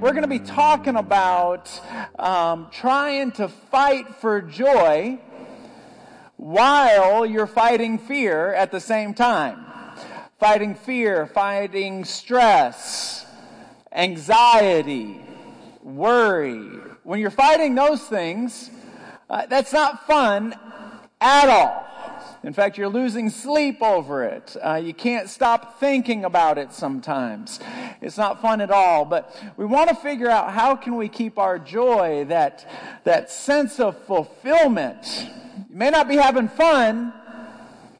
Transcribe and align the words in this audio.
we're 0.00 0.12
going 0.12 0.22
to 0.22 0.28
be 0.28 0.38
talking 0.38 0.96
about 0.96 1.68
um, 2.18 2.68
trying 2.72 3.32
to 3.32 3.48
fight 3.48 4.14
for 4.14 4.40
joy 4.40 5.18
while 6.38 7.26
you're 7.26 7.46
fighting 7.46 7.98
fear 7.98 8.54
at 8.54 8.72
the 8.72 8.80
same 8.80 9.12
time. 9.12 9.62
Fighting 10.38 10.74
fear, 10.74 11.26
fighting 11.26 12.06
stress, 12.06 13.26
anxiety, 13.92 15.20
worry. 15.82 16.62
When 17.02 17.20
you're 17.20 17.30
fighting 17.30 17.74
those 17.74 18.00
things, 18.00 18.70
uh, 19.28 19.44
that's 19.46 19.74
not 19.74 20.06
fun 20.06 20.54
at 21.20 21.50
all. 21.50 21.86
In 22.42 22.54
fact, 22.54 22.78
you're 22.78 22.88
losing 22.88 23.28
sleep 23.28 23.82
over 23.82 24.24
it. 24.24 24.56
Uh, 24.64 24.76
you 24.76 24.94
can't 24.94 25.28
stop 25.28 25.78
thinking 25.78 26.24
about 26.24 26.56
it 26.56 26.72
sometimes. 26.72 27.60
It's 28.00 28.16
not 28.16 28.40
fun 28.40 28.62
at 28.62 28.70
all. 28.70 29.04
But 29.04 29.36
we 29.58 29.66
want 29.66 29.90
to 29.90 29.94
figure 29.94 30.30
out 30.30 30.52
how 30.52 30.74
can 30.74 30.96
we 30.96 31.08
keep 31.08 31.38
our 31.38 31.58
joy, 31.58 32.24
that, 32.28 32.66
that 33.04 33.30
sense 33.30 33.78
of 33.78 34.02
fulfillment. 34.04 35.26
You 35.68 35.76
may 35.76 35.90
not 35.90 36.08
be 36.08 36.16
having 36.16 36.48
fun, 36.48 37.12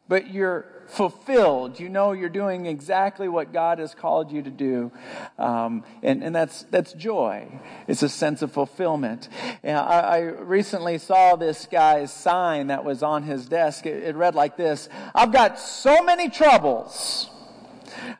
but 0.08 0.32
you're 0.32 0.64
fulfilled. 0.90 1.78
You 1.80 1.88
know 1.88 2.12
you're 2.12 2.28
doing 2.28 2.66
exactly 2.66 3.28
what 3.28 3.52
God 3.52 3.78
has 3.78 3.94
called 3.94 4.30
you 4.30 4.42
to 4.42 4.50
do. 4.50 4.92
Um, 5.38 5.84
and, 6.02 6.22
and 6.22 6.34
that's, 6.34 6.62
that's 6.64 6.92
joy. 6.92 7.48
It's 7.86 8.02
a 8.02 8.08
sense 8.08 8.42
of 8.42 8.52
fulfillment. 8.52 9.28
And 9.62 9.78
I, 9.78 10.00
I 10.00 10.18
recently 10.20 10.98
saw 10.98 11.36
this 11.36 11.66
guy's 11.66 12.12
sign 12.12 12.68
that 12.68 12.84
was 12.84 13.02
on 13.02 13.22
his 13.22 13.46
desk. 13.46 13.86
It, 13.86 14.02
it 14.02 14.16
read 14.16 14.34
like 14.34 14.56
this 14.56 14.88
I've 15.14 15.32
got 15.32 15.58
so 15.58 16.02
many 16.02 16.28
troubles 16.28 17.30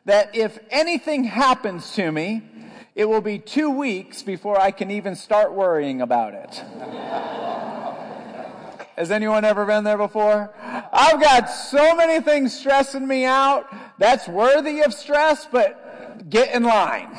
that 0.05 0.35
if 0.35 0.59
anything 0.69 1.23
happens 1.25 1.93
to 1.93 2.11
me, 2.11 2.43
it 2.95 3.05
will 3.05 3.21
be 3.21 3.39
two 3.39 3.69
weeks 3.69 4.21
before 4.21 4.59
I 4.59 4.71
can 4.71 4.91
even 4.91 5.15
start 5.15 5.53
worrying 5.53 6.01
about 6.01 6.33
it. 6.33 6.63
Has 8.97 9.09
anyone 9.09 9.45
ever 9.45 9.65
been 9.65 9.83
there 9.83 9.97
before? 9.97 10.53
I've 10.91 11.21
got 11.21 11.49
so 11.49 11.95
many 11.95 12.21
things 12.21 12.57
stressing 12.57 13.07
me 13.07 13.23
out. 13.23 13.65
That's 13.97 14.27
worthy 14.27 14.81
of 14.81 14.93
stress, 14.93 15.47
but 15.49 16.29
get 16.29 16.53
in 16.53 16.63
line. 16.63 17.17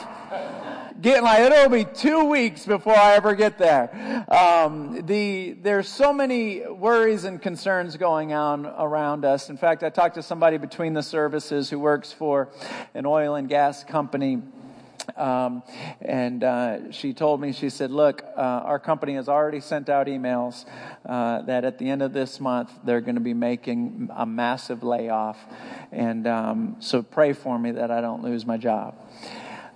Get 1.01 1.19
in 1.19 1.25
line. 1.25 1.41
It'll 1.43 1.71
be 1.71 1.85
two 1.85 2.27
weeks 2.27 2.67
before 2.67 2.95
I 2.95 3.15
ever 3.15 3.35
get 3.35 3.59
there. 3.59 4.25
Um, 4.29 5.05
the 5.07 5.57
there's 5.63 5.89
so 5.89 6.13
many 6.13 6.61
worries 6.69 7.25
and 7.25 7.41
concerns 7.41 7.97
going 7.97 8.33
on 8.33 8.67
around 8.67 9.25
us. 9.25 9.49
In 9.49 9.57
fact, 9.57 9.83
I 9.83 9.91
talked 9.91 10.15
to 10.17 10.23
somebody 10.23 10.59
between 10.59 10.93
the 10.93 11.03
services 11.03 11.71
who 11.71 11.79
works 11.79 12.13
for 12.13 12.51
an 12.95 13.07
oil 13.07 13.35
and 13.35 13.49
gas 13.49 13.83
company 13.83 14.43
um, 15.17 15.63
and 16.01 16.45
uh, 16.45 16.93
she 16.93 17.13
told 17.13 17.41
me, 17.41 17.53
she 17.53 17.71
said, 17.71 17.91
Look, 17.91 18.23
uh, 18.37 18.41
our 18.41 18.79
company 18.79 19.15
has 19.15 19.29
already 19.29 19.61
sent 19.61 19.89
out 19.89 20.07
emails 20.07 20.65
uh, 21.07 21.43
that 21.43 21.65
at 21.65 21.79
the 21.79 21.91
end 21.91 22.03
of 22.03 22.13
this 22.13 22.41
month 22.41 22.71
they're 22.85 23.01
going 23.01 23.17
to 23.17 23.21
be 23.21 23.35
making 23.35 24.11
a 24.15 24.27
massive 24.27 24.83
layoff. 24.83 25.39
And 25.91 26.27
um, 26.27 26.77
so 26.81 27.03
pray 27.03 27.33
for 27.33 27.59
me 27.59 27.73
that 27.73 27.91
I 27.91 28.01
don't 28.01 28.23
lose 28.23 28.47
my 28.47 28.57
job. 28.57 28.95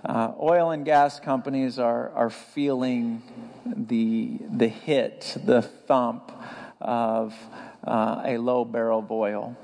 Uh, 0.05 0.31
oil 0.39 0.71
and 0.71 0.85
gas 0.85 1.19
companies 1.19 1.79
are, 1.79 2.11
are 2.11 2.29
feeling 2.29 3.21
the, 3.65 4.37
the 4.49 4.67
hit, 4.67 5.37
the 5.43 5.61
thump 5.61 6.31
of 6.79 7.35
uh, 7.83 8.21
a 8.23 8.37
low 8.37 8.63
barrel 8.63 8.99
of 8.99 9.11
oil. 9.11 9.57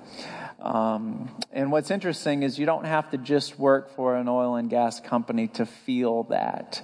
Um, 0.64 1.30
and 1.52 1.74
what's 1.74 1.92
interesting 1.92 2.44
is 2.44 2.58
you 2.58 2.66
don't 2.66 2.86
have 2.86 3.12
to 3.12 3.18
just 3.18 3.60
work 3.60 3.96
for 3.98 4.16
an 4.16 4.30
oil 4.30 4.56
and 4.56 4.70
gas 4.70 5.02
company 5.02 5.50
to 5.50 5.66
feel 5.66 6.24
that. 6.24 6.82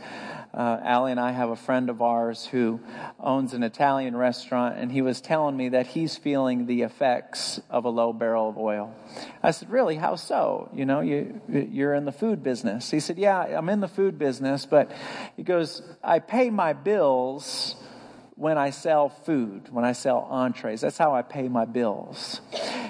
Uh, 0.54 0.80
Allie 0.84 1.12
and 1.12 1.20
I 1.20 1.32
have 1.32 1.50
a 1.50 1.56
friend 1.56 1.90
of 1.90 2.02
ours 2.02 2.46
who 2.46 2.82
owns 3.20 3.54
an 3.54 3.64
Italian 3.64 4.18
restaurant, 4.18 4.78
and 4.78 4.92
he 4.92 5.02
was 5.02 5.22
telling 5.22 5.56
me 5.56 5.70
that 5.70 5.88
he's 5.88 6.18
feeling 6.18 6.66
the 6.66 6.82
effects 6.82 7.62
of 7.70 7.86
a 7.86 7.90
low 7.90 8.12
barrel 8.12 8.50
of 8.50 8.58
oil. 8.58 8.94
I 9.42 9.52
said, 9.52 9.70
"Really? 9.70 9.96
How 9.96 10.16
so? 10.16 10.70
You 10.74 10.86
know, 10.86 11.00
you 11.00 11.40
you're 11.48 11.94
in 11.94 12.04
the 12.04 12.12
food 12.12 12.44
business." 12.44 12.92
He 12.92 13.00
said, 13.00 13.18
"Yeah, 13.18 13.40
I'm 13.40 13.70
in 13.70 13.80
the 13.80 13.88
food 13.88 14.20
business, 14.20 14.66
but 14.66 14.92
he 15.38 15.44
goes, 15.44 15.84
I 16.04 16.20
pay 16.20 16.50
my 16.50 16.74
bills." 16.74 17.76
When 18.40 18.58
I 18.58 18.70
sell 18.70 19.10
food, 19.10 19.68
when 19.70 19.84
I 19.84 19.92
sell 19.92 20.26
entrees. 20.30 20.80
That's 20.80 20.98
how 20.98 21.14
I 21.14 21.24
pay 21.24 21.50
my 21.50 21.66
bills. 21.66 22.40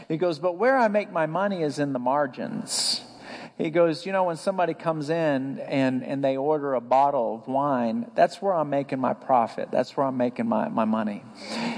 He 0.07 0.15
goes, 0.15 0.37
but 0.37 0.57
where 0.57 0.77
I 0.77 0.87
make 0.89 1.11
my 1.11 1.25
money 1.25 1.63
is 1.63 1.79
in 1.79 1.91
the 1.91 1.97
margins. 1.97 3.01
He 3.57 3.71
goes, 3.71 4.05
you 4.05 4.11
know, 4.11 4.25
when 4.25 4.37
somebody 4.37 4.75
comes 4.75 5.09
in 5.09 5.57
and, 5.57 6.03
and 6.03 6.23
they 6.23 6.37
order 6.37 6.75
a 6.75 6.81
bottle 6.81 7.33
of 7.33 7.47
wine, 7.47 8.11
that's 8.13 8.39
where 8.43 8.53
I'm 8.53 8.69
making 8.69 8.99
my 8.99 9.13
profit. 9.13 9.69
That's 9.71 9.97
where 9.97 10.05
I'm 10.05 10.17
making 10.17 10.47
my, 10.47 10.69
my 10.69 10.85
money. 10.85 11.23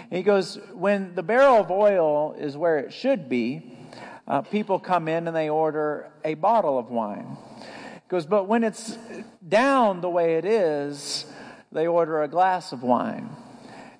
He 0.09 0.21
goes, 0.21 0.59
when 0.73 1.15
the 1.15 1.23
barrel 1.23 1.61
of 1.61 1.71
oil 1.71 2.35
is 2.37 2.57
where 2.57 2.77
it 2.77 2.91
should 2.91 3.29
be, 3.29 3.77
uh, 4.27 4.41
people 4.41 4.79
come 4.79 5.07
in 5.07 5.27
and 5.27 5.35
they 5.35 5.49
order 5.49 6.11
a 6.25 6.33
bottle 6.33 6.77
of 6.77 6.89
wine. 6.89 7.37
He 7.57 8.09
goes, 8.09 8.25
but 8.25 8.49
when 8.49 8.65
it's 8.65 8.97
down 9.47 10.01
the 10.01 10.09
way 10.09 10.35
it 10.35 10.43
is, 10.43 11.25
they 11.71 11.87
order 11.87 12.21
a 12.21 12.27
glass 12.27 12.73
of 12.73 12.83
wine. 12.83 13.29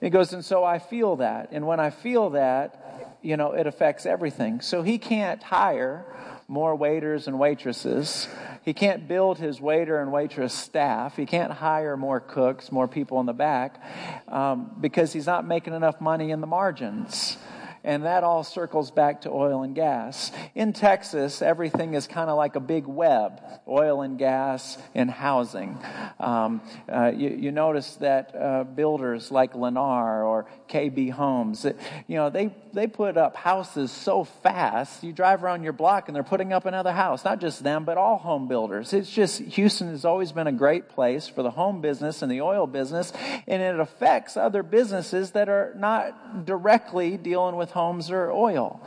He 0.01 0.09
goes, 0.09 0.34
and 0.34 0.44
so 0.44 0.63
I 0.63 0.79
feel 0.79 1.17
that. 1.17 1.50
And 1.51 1.67
when 1.67 1.79
I 1.79 1.91
feel 1.91 2.31
that, 2.31 3.17
you 3.22 3.38
know, 3.38 3.51
it 3.53 3.67
affects 3.67 4.07
everything. 4.07 4.59
So 4.59 4.81
he 4.81 4.97
can't 4.97 5.41
hire 5.44 6.06
more 6.47 6.75
waiters 6.75 7.28
and 7.28 7.38
waitresses. 7.39 8.28
He 8.63 8.73
can't 8.73 9.07
build 9.07 9.38
his 9.38 9.62
waiter 9.62 10.01
and 10.01 10.12
waitress 10.12 10.53
staff. 10.53 11.16
He 11.16 11.28
can't 11.28 11.51
hire 11.51 11.95
more 11.95 12.19
cooks, 12.19 12.72
more 12.72 12.88
people 12.88 13.19
in 13.19 13.28
the 13.28 13.34
back, 13.34 13.79
um, 14.28 14.72
because 14.81 15.13
he's 15.13 15.28
not 15.28 15.47
making 15.47 15.73
enough 15.73 16.01
money 16.01 16.31
in 16.31 16.41
the 16.41 16.47
margins. 16.47 17.38
And 17.84 18.03
that 18.06 18.24
all 18.24 18.44
circles 18.44 18.92
back 18.92 19.22
to 19.22 19.30
oil 19.30 19.64
and 19.64 19.74
gas. 19.74 20.31
In 20.53 20.74
Texas, 20.74 21.42
everything 21.42 21.96
is 21.96 22.08
kind 22.08 22.30
of 22.30 22.38
like 22.38 22.56
a 22.56 22.59
big 22.59 22.86
web 22.86 23.42
oil 23.68 24.02
and 24.02 24.18
gas 24.18 24.78
and 24.94 25.09
housing. 25.09 25.78
Um, 26.19 26.62
uh, 26.92 27.12
you, 27.16 27.30
you, 27.30 27.52
notice 27.52 27.96
that 27.96 28.36
uh, 28.36 28.64
builders 28.64 29.31
like 29.31 29.53
Lennar 29.53 30.25
or 30.25 30.47
KB 30.69 31.12
Homes, 31.12 31.66
you 32.08 32.16
know, 32.16 32.30
they, 32.30 32.53
they 32.74 32.88
put 32.88 33.18
up 33.18 33.36
houses 33.36 33.92
so 33.92 34.24
fast. 34.24 35.03
You 35.03 35.13
drive 35.13 35.44
around 35.44 35.63
your 35.63 35.74
block 35.74 36.08
and 36.08 36.16
they're 36.16 36.24
putting 36.24 36.53
up 36.53 36.66
another 36.66 36.92
house. 36.92 37.24
Not 37.24 37.40
just 37.40 37.63
them, 37.63 37.86
but 37.86 37.98
all 37.98 38.18
home 38.18 38.48
builders. 38.48 38.94
It's 38.94 39.09
just, 39.09 39.40
Houston 39.40 39.90
has 39.90 40.06
always 40.06 40.31
been 40.31 40.48
a 40.48 40.52
great 40.52 40.90
place 40.90 41.28
for 41.28 41.44
the 41.44 41.52
home 41.52 41.81
business 41.81 42.22
and 42.22 42.31
the 42.31 42.42
oil 42.42 42.68
business, 42.68 43.13
and 43.48 43.62
it 43.62 43.80
affects 43.80 44.38
other 44.38 44.63
businesses 44.63 45.31
that 45.31 45.50
are 45.50 45.74
not 45.78 46.46
directly 46.46 47.18
dealing 47.18 47.56
with 47.56 47.71
homes 47.72 48.12
or 48.12 48.32
oil. 48.32 48.82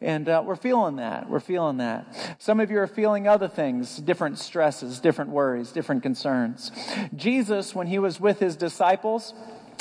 And 0.00 0.28
uh, 0.28 0.42
we're 0.44 0.56
feeling 0.56 0.96
that. 0.96 1.28
We're 1.28 1.40
feeling 1.40 1.78
that. 1.78 2.36
Some 2.38 2.60
of 2.60 2.70
you 2.70 2.78
are 2.78 2.86
feeling 2.86 3.26
other 3.26 3.48
things, 3.48 3.96
different 3.96 4.38
stresses, 4.38 5.00
different 5.00 5.30
worries, 5.30 5.72
different 5.72 6.02
concerns. 6.02 6.70
Jesus, 7.16 7.74
when 7.74 7.88
he 7.88 7.98
was 7.98 8.20
with 8.20 8.38
his 8.38 8.56
disciples, 8.56 9.34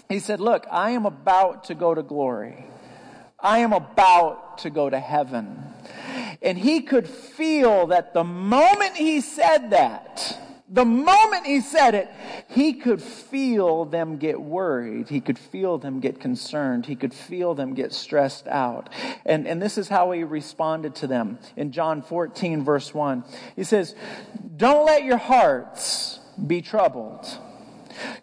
he 0.10 0.20
said, 0.20 0.40
Look, 0.40 0.66
I 0.72 0.92
am 0.92 1.06
about 1.06 1.66
to 1.66 1.76
go 1.76 1.94
to 1.94 2.02
glory. 2.02 2.66
I 3.40 3.60
am 3.60 3.74
about 3.74 4.60
to 4.60 4.70
go 4.72 4.90
to 4.90 5.00
heaven. 5.00 5.64
And 6.42 6.58
he 6.58 6.82
could 6.82 7.08
feel 7.08 7.88
that 7.88 8.14
the 8.14 8.24
moment 8.24 8.96
he 8.96 9.22
said 9.22 9.70
that, 9.72 10.40
the 10.70 10.84
moment 10.84 11.46
he 11.46 11.62
said 11.62 11.96
it, 11.96 12.10
he 12.50 12.74
could 12.74 13.02
feel 13.02 13.86
them 13.86 14.18
get 14.18 14.42
worried. 14.42 15.08
He 15.08 15.22
could 15.22 15.40
feel 15.40 15.78
them 15.78 16.02
get 16.02 16.20
concerned. 16.20 16.86
He 16.86 16.96
could 16.96 17.14
feel 17.14 17.56
them 17.56 17.74
get 17.74 17.94
stressed 17.94 18.48
out. 18.48 18.90
And, 19.26 19.48
and 19.48 19.62
this 19.62 19.78
is 19.78 19.88
how 19.88 20.12
he 20.12 20.24
responded 20.26 20.96
to 20.96 21.08
them 21.08 21.40
in 21.56 21.72
John 21.72 22.02
14, 22.02 22.66
verse 22.66 22.94
1. 22.94 23.24
He 23.56 23.64
says, 23.64 23.96
Don't 24.58 24.86
let 24.86 25.04
your 25.04 25.18
hearts 25.18 26.20
be 26.46 26.62
troubled. 26.62 27.26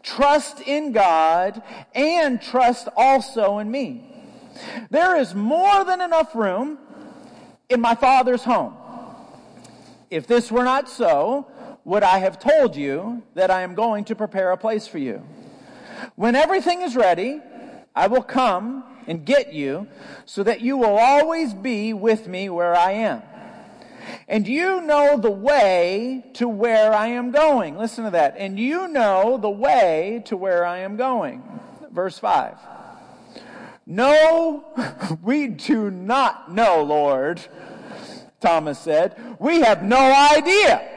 Trust 0.02 0.60
in 0.60 0.92
God 0.92 1.62
and 1.94 2.40
trust 2.42 2.88
also 2.94 3.58
in 3.58 3.70
me. 3.70 4.10
There 4.90 5.16
is 5.16 5.34
more 5.34 5.82
than 5.84 6.02
enough 6.02 6.34
room 6.34 6.78
in 7.70 7.80
my 7.80 7.94
Father's 7.94 8.44
home. 8.44 8.74
If 10.10 10.26
this 10.26 10.52
were 10.52 10.62
not 10.62 10.88
so, 10.88 11.48
would 11.84 12.02
I 12.02 12.18
have 12.18 12.38
told 12.38 12.76
you 12.76 13.22
that 13.34 13.50
I 13.50 13.62
am 13.62 13.74
going 13.74 14.04
to 14.06 14.14
prepare 14.14 14.52
a 14.52 14.56
place 14.56 14.86
for 14.86 14.98
you? 14.98 15.22
When 16.16 16.34
everything 16.34 16.82
is 16.82 16.96
ready, 16.96 17.40
I 17.94 18.06
will 18.06 18.22
come 18.22 18.84
and 19.06 19.24
get 19.24 19.52
you 19.52 19.86
so 20.24 20.42
that 20.42 20.60
you 20.60 20.76
will 20.76 20.96
always 20.96 21.52
be 21.52 21.92
with 21.92 22.26
me 22.26 22.48
where 22.48 22.74
I 22.74 22.92
am. 22.92 23.22
And 24.28 24.46
you 24.46 24.82
know 24.82 25.18
the 25.18 25.30
way 25.30 26.24
to 26.34 26.48
where 26.48 26.92
I 26.94 27.08
am 27.08 27.30
going. 27.30 27.76
Listen 27.76 28.04
to 28.04 28.10
that. 28.10 28.36
And 28.38 28.58
you 28.58 28.88
know 28.88 29.38
the 29.38 29.50
way 29.50 30.22
to 30.26 30.36
where 30.36 30.64
I 30.64 30.78
am 30.78 30.96
going. 30.96 31.42
Verse 31.90 32.18
5. 32.18 32.56
No, 33.86 34.64
we 35.22 35.48
do 35.48 35.90
not 35.90 36.52
know, 36.52 36.82
Lord, 36.82 37.40
Thomas 38.40 38.78
said. 38.78 39.36
We 39.38 39.60
have 39.60 39.82
no 39.82 39.98
idea 40.34 40.93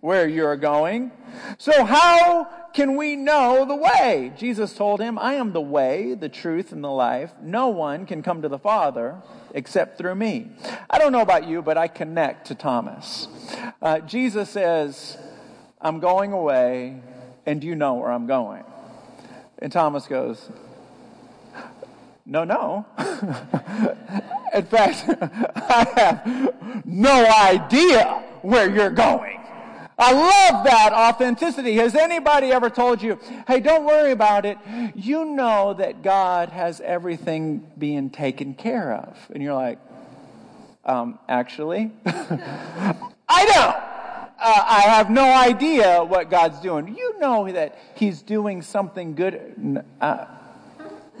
where 0.00 0.26
you're 0.28 0.56
going. 0.56 1.12
So 1.58 1.84
how 1.84 2.48
can 2.72 2.96
we 2.96 3.16
know 3.16 3.64
the 3.64 3.76
way? 3.76 4.32
Jesus 4.36 4.74
told 4.74 5.00
him, 5.00 5.18
I 5.18 5.34
am 5.34 5.52
the 5.52 5.60
way, 5.60 6.14
the 6.14 6.28
truth, 6.28 6.72
and 6.72 6.82
the 6.82 6.90
life. 6.90 7.32
No 7.42 7.68
one 7.68 8.06
can 8.06 8.22
come 8.22 8.42
to 8.42 8.48
the 8.48 8.58
Father 8.58 9.20
except 9.54 9.98
through 9.98 10.14
me. 10.14 10.50
I 10.88 10.98
don't 10.98 11.12
know 11.12 11.20
about 11.20 11.46
you, 11.46 11.62
but 11.62 11.76
I 11.76 11.88
connect 11.88 12.46
to 12.48 12.54
Thomas. 12.54 13.28
Uh, 13.82 14.00
Jesus 14.00 14.50
says, 14.50 15.18
I'm 15.80 16.00
going 16.00 16.32
away, 16.32 17.00
and 17.46 17.62
you 17.62 17.74
know 17.74 17.94
where 17.94 18.12
I'm 18.12 18.26
going. 18.26 18.64
And 19.58 19.70
Thomas 19.70 20.06
goes, 20.06 20.48
No, 22.24 22.44
no. 22.44 22.86
In 24.54 24.64
fact, 24.66 25.04
I 25.56 25.86
have 25.96 26.84
no 26.86 27.26
idea 27.26 28.24
where 28.42 28.70
you're 28.70 28.90
going. 28.90 29.39
I 30.00 30.12
love 30.12 30.64
that 30.64 30.92
authenticity. 30.94 31.74
Has 31.74 31.94
anybody 31.94 32.50
ever 32.52 32.70
told 32.70 33.02
you, 33.02 33.18
hey, 33.46 33.60
don't 33.60 33.84
worry 33.84 34.12
about 34.12 34.46
it. 34.46 34.56
You 34.94 35.26
know 35.26 35.74
that 35.74 36.02
God 36.02 36.48
has 36.48 36.80
everything 36.80 37.70
being 37.76 38.08
taken 38.08 38.54
care 38.54 38.94
of. 38.94 39.18
And 39.34 39.42
you're 39.42 39.54
like, 39.54 39.78
um, 40.86 41.18
actually, 41.28 41.92
I 42.06 43.44
don't. 43.44 43.76
Uh, 44.42 44.64
I 44.66 44.80
have 44.86 45.10
no 45.10 45.24
idea 45.24 46.02
what 46.02 46.30
God's 46.30 46.60
doing. 46.60 46.96
You 46.96 47.18
know 47.18 47.52
that 47.52 47.78
He's 47.94 48.22
doing 48.22 48.62
something 48.62 49.14
good. 49.14 49.84
Uh, 50.00 50.24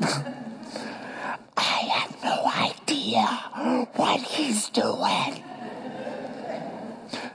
I 0.00 1.80
have 1.92 2.16
no 2.24 2.50
idea 2.56 3.26
what 3.94 4.22
He's 4.22 4.70
doing. 4.70 5.44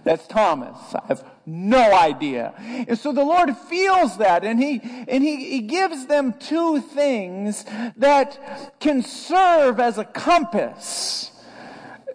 That's 0.05 0.27
Thomas. 0.27 0.77
I 0.93 1.01
have 1.07 1.25
no 1.47 1.93
idea. 1.93 2.53
And 2.87 2.97
so 2.97 3.11
the 3.11 3.25
Lord 3.25 3.57
feels 3.57 4.17
that 4.17 4.45
and 4.45 4.61
he, 4.61 4.79
and 5.07 5.23
he, 5.23 5.49
he 5.49 5.61
gives 5.61 6.05
them 6.05 6.33
two 6.33 6.79
things 6.79 7.65
that 7.97 8.79
can 8.79 9.01
serve 9.01 9.79
as 9.79 9.97
a 9.97 10.05
compass, 10.05 11.31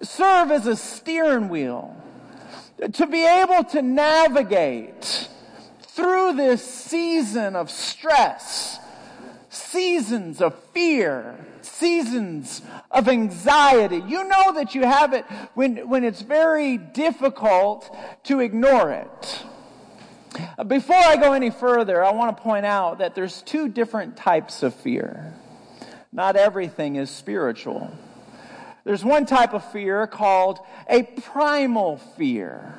serve 0.03 0.53
as 0.53 0.69
a 0.69 0.77
steering 0.77 1.49
wheel 1.49 1.97
to 2.93 3.07
be 3.07 3.27
able 3.27 3.65
to 3.65 3.83
navigate 3.83 5.29
through 5.83 6.35
this 6.35 6.65
season 6.65 7.57
of 7.57 7.71
stress, 7.71 8.79
seasons 9.71 10.41
of 10.41 10.55
fear, 10.73 11.39
seasons 11.63 12.63
of 12.91 13.09
anxiety. 13.09 14.03
You 14.07 14.25
know 14.25 14.53
that 14.55 14.75
you 14.75 14.83
have 14.83 15.13
it 15.13 15.25
when, 15.55 15.89
when 15.89 16.05
it's 16.05 16.23
very 16.23 16.77
difficult 16.77 17.95
to 18.25 18.41
ignore 18.41 18.91
it. 18.91 19.43
Before 20.67 20.97
I 20.97 21.17
go 21.17 21.33
any 21.33 21.51
further, 21.51 22.05
I 22.05 22.13
want 22.13 22.37
to 22.37 22.43
point 22.43 22.67
out 22.67 22.99
that 22.99 23.15
there's 23.15 23.43
two 23.43 23.69
different 23.69 24.17
types 24.17 24.63
of 24.63 24.75
fear. 24.75 25.35
Not 26.13 26.37
everything 26.37 26.97
is 26.97 27.11
spiritual. 27.11 27.91
There's 28.85 29.05
one 29.05 29.27
type 29.27 29.53
of 29.53 29.71
fear 29.73 30.07
called 30.07 30.61
a 30.89 31.03
primal 31.03 31.99
fear. 31.99 32.75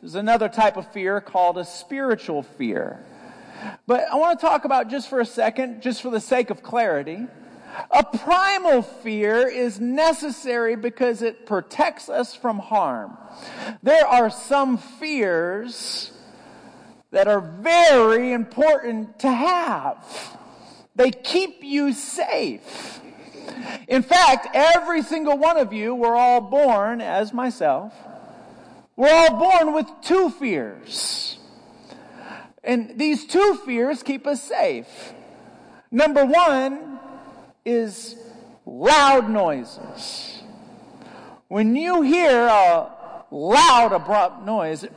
There's 0.00 0.14
another 0.14 0.48
type 0.48 0.76
of 0.76 0.90
fear 0.92 1.20
called 1.20 1.58
a 1.58 1.64
spiritual 1.64 2.42
fear. 2.42 3.04
But 3.86 4.04
I 4.10 4.16
want 4.16 4.38
to 4.38 4.46
talk 4.46 4.64
about 4.64 4.88
just 4.88 5.08
for 5.08 5.20
a 5.20 5.26
second, 5.26 5.82
just 5.82 6.02
for 6.02 6.10
the 6.10 6.20
sake 6.20 6.50
of 6.50 6.62
clarity, 6.62 7.26
a 7.90 8.04
primal 8.04 8.82
fear 8.82 9.48
is 9.48 9.80
necessary 9.80 10.76
because 10.76 11.22
it 11.22 11.46
protects 11.46 12.08
us 12.08 12.34
from 12.34 12.58
harm. 12.58 13.16
There 13.82 14.06
are 14.06 14.30
some 14.30 14.78
fears 14.78 16.12
that 17.10 17.28
are 17.28 17.40
very 17.40 18.32
important 18.32 19.18
to 19.20 19.30
have. 19.30 20.04
They 20.94 21.10
keep 21.10 21.62
you 21.62 21.92
safe. 21.92 23.00
In 23.88 24.02
fact, 24.02 24.48
every 24.54 25.02
single 25.02 25.36
one 25.36 25.56
of 25.56 25.72
you 25.72 25.94
were 25.94 26.14
all 26.14 26.40
born, 26.40 27.00
as 27.00 27.32
myself, 27.32 27.92
we're 28.96 29.12
all 29.12 29.38
born 29.38 29.74
with 29.74 29.86
two 30.02 30.30
fears. 30.30 31.38
And 32.62 32.98
these 32.98 33.26
two 33.26 33.54
fears 33.64 34.02
keep 34.02 34.26
us 34.26 34.42
safe. 34.42 35.14
Number 35.90 36.24
one 36.24 36.98
is 37.64 38.16
loud 38.66 39.28
noises. 39.30 40.42
When 41.48 41.74
you 41.74 42.02
hear 42.02 42.46
a 42.46 42.90
loud, 43.30 43.92
abrupt 43.92 44.44
noise, 44.44 44.84
it 44.84 44.92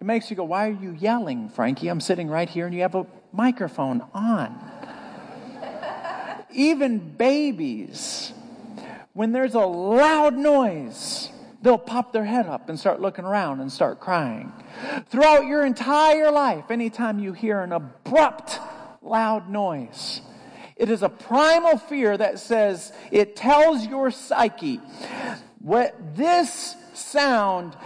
makes 0.00 0.30
you 0.30 0.36
go, 0.36 0.44
Why 0.44 0.68
are 0.68 0.72
you 0.72 0.92
yelling, 0.92 1.48
Frankie? 1.48 1.88
I'm 1.88 2.00
sitting 2.00 2.28
right 2.28 2.48
here 2.48 2.66
and 2.66 2.74
you 2.74 2.82
have 2.82 2.94
a 2.94 3.06
microphone 3.32 4.04
on. 4.12 4.58
Even 6.52 6.98
babies, 6.98 8.32
when 9.12 9.32
there's 9.32 9.54
a 9.54 9.60
loud 9.60 10.34
noise, 10.34 11.30
they'll 11.62 11.78
pop 11.78 12.12
their 12.12 12.24
head 12.24 12.46
up 12.46 12.68
and 12.68 12.78
start 12.78 13.00
looking 13.00 13.24
around 13.24 13.60
and 13.60 13.70
start 13.70 14.00
crying. 14.00 14.52
Throughout 15.08 15.46
your 15.46 15.64
entire 15.64 16.30
life, 16.30 16.70
anytime 16.70 17.18
you 17.18 17.32
hear 17.32 17.60
an 17.60 17.72
abrupt, 17.72 18.60
loud 19.02 19.48
noise, 19.48 20.20
it 20.76 20.90
is 20.90 21.02
a 21.02 21.08
primal 21.08 21.76
fear 21.76 22.16
that 22.16 22.38
says, 22.38 22.92
it 23.10 23.34
tells 23.34 23.86
your 23.86 24.10
psyche, 24.10 24.80
what 25.58 26.16
this 26.16 26.76
sound 26.94 27.76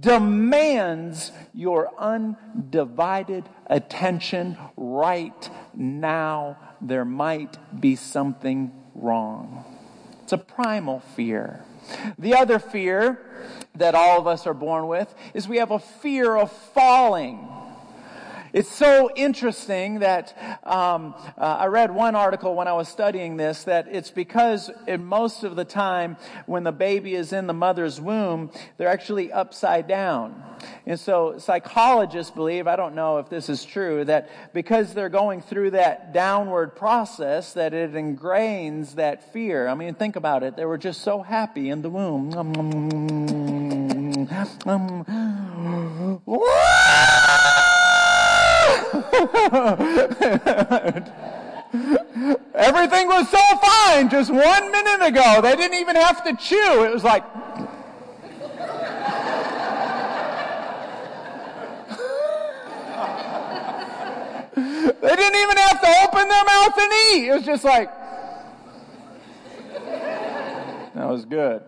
demands 0.00 1.32
your 1.52 1.90
undivided 1.98 3.48
attention 3.66 4.56
right 4.76 5.50
now. 5.74 6.58
There 6.80 7.04
might 7.04 7.58
be 7.78 7.96
something 7.96 8.72
wrong. 8.94 9.64
It's 10.22 10.32
a 10.32 10.38
primal 10.38 11.00
fear. 11.14 11.64
The 12.18 12.34
other 12.34 12.58
fear 12.58 13.18
that 13.74 13.94
all 13.94 14.18
of 14.18 14.26
us 14.26 14.46
are 14.46 14.54
born 14.54 14.86
with 14.86 15.12
is 15.34 15.48
we 15.48 15.58
have 15.58 15.70
a 15.70 15.78
fear 15.78 16.36
of 16.36 16.52
falling. 16.52 17.48
It's 18.52 18.68
so 18.68 19.10
interesting 19.14 20.00
that 20.00 20.36
um, 20.64 21.14
uh, 21.38 21.58
I 21.60 21.66
read 21.66 21.94
one 21.94 22.16
article 22.16 22.56
when 22.56 22.66
I 22.66 22.72
was 22.72 22.88
studying 22.88 23.36
this 23.36 23.64
that 23.64 23.86
it's 23.88 24.10
because 24.10 24.70
in 24.88 25.04
most 25.04 25.44
of 25.44 25.54
the 25.54 25.64
time 25.64 26.16
when 26.46 26.64
the 26.64 26.72
baby 26.72 27.14
is 27.14 27.32
in 27.32 27.46
the 27.46 27.54
mother's 27.54 28.00
womb, 28.00 28.50
they're 28.76 28.88
actually 28.88 29.30
upside 29.30 29.86
down. 29.86 30.42
And 30.84 30.98
so 30.98 31.38
psychologists 31.38 32.32
believe, 32.32 32.66
I 32.66 32.74
don't 32.74 32.96
know 32.96 33.18
if 33.18 33.28
this 33.28 33.48
is 33.48 33.64
true, 33.64 34.04
that 34.06 34.28
because 34.52 34.94
they're 34.94 35.08
going 35.08 35.42
through 35.42 35.70
that 35.70 36.12
downward 36.12 36.74
process, 36.74 37.52
that 37.52 37.72
it 37.72 37.92
ingrains 37.92 38.96
that 38.96 39.32
fear. 39.32 39.68
I 39.68 39.74
mean, 39.74 39.94
think 39.94 40.16
about 40.16 40.42
it. 40.42 40.56
They 40.56 40.64
were 40.64 40.78
just 40.78 41.02
so 41.02 41.22
happy 41.22 41.70
in 41.70 41.82
the 41.82 41.90
womb. 41.90 42.34
Um, 42.34 42.52
um, 44.66 45.06
Everything 52.54 53.06
was 53.06 53.28
so 53.28 53.38
fine 53.62 54.10
just 54.10 54.32
one 54.32 54.72
minute 54.72 55.06
ago. 55.06 55.40
They 55.40 55.54
didn't 55.54 55.78
even 55.78 55.94
have 55.94 56.24
to 56.24 56.34
chew. 56.36 56.82
It 56.84 56.92
was 56.92 57.04
like. 57.04 57.22
they 64.56 65.16
didn't 65.16 65.40
even 65.40 65.56
have 65.56 65.80
to 65.80 65.88
open 66.04 66.28
their 66.28 66.44
mouth 66.44 66.76
and 66.76 66.92
eat. 67.12 67.28
It 67.28 67.34
was 67.34 67.44
just 67.44 67.62
like. 67.64 67.88
That 70.94 71.08
was 71.08 71.24
good. 71.24 71.62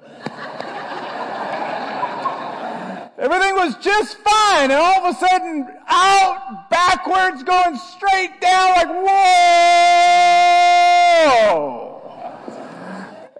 Everything 3.23 3.55
was 3.55 3.77
just 3.77 4.19
fine, 4.19 4.73
and 4.73 4.81
all 4.81 5.07
of 5.07 5.15
a 5.15 5.19
sudden, 5.19 5.69
out, 5.93 6.71
backwards, 6.71 7.43
going 7.43 7.77
straight 7.77 8.41
down, 8.41 8.71
like, 8.71 8.89
whoa! 8.89 10.23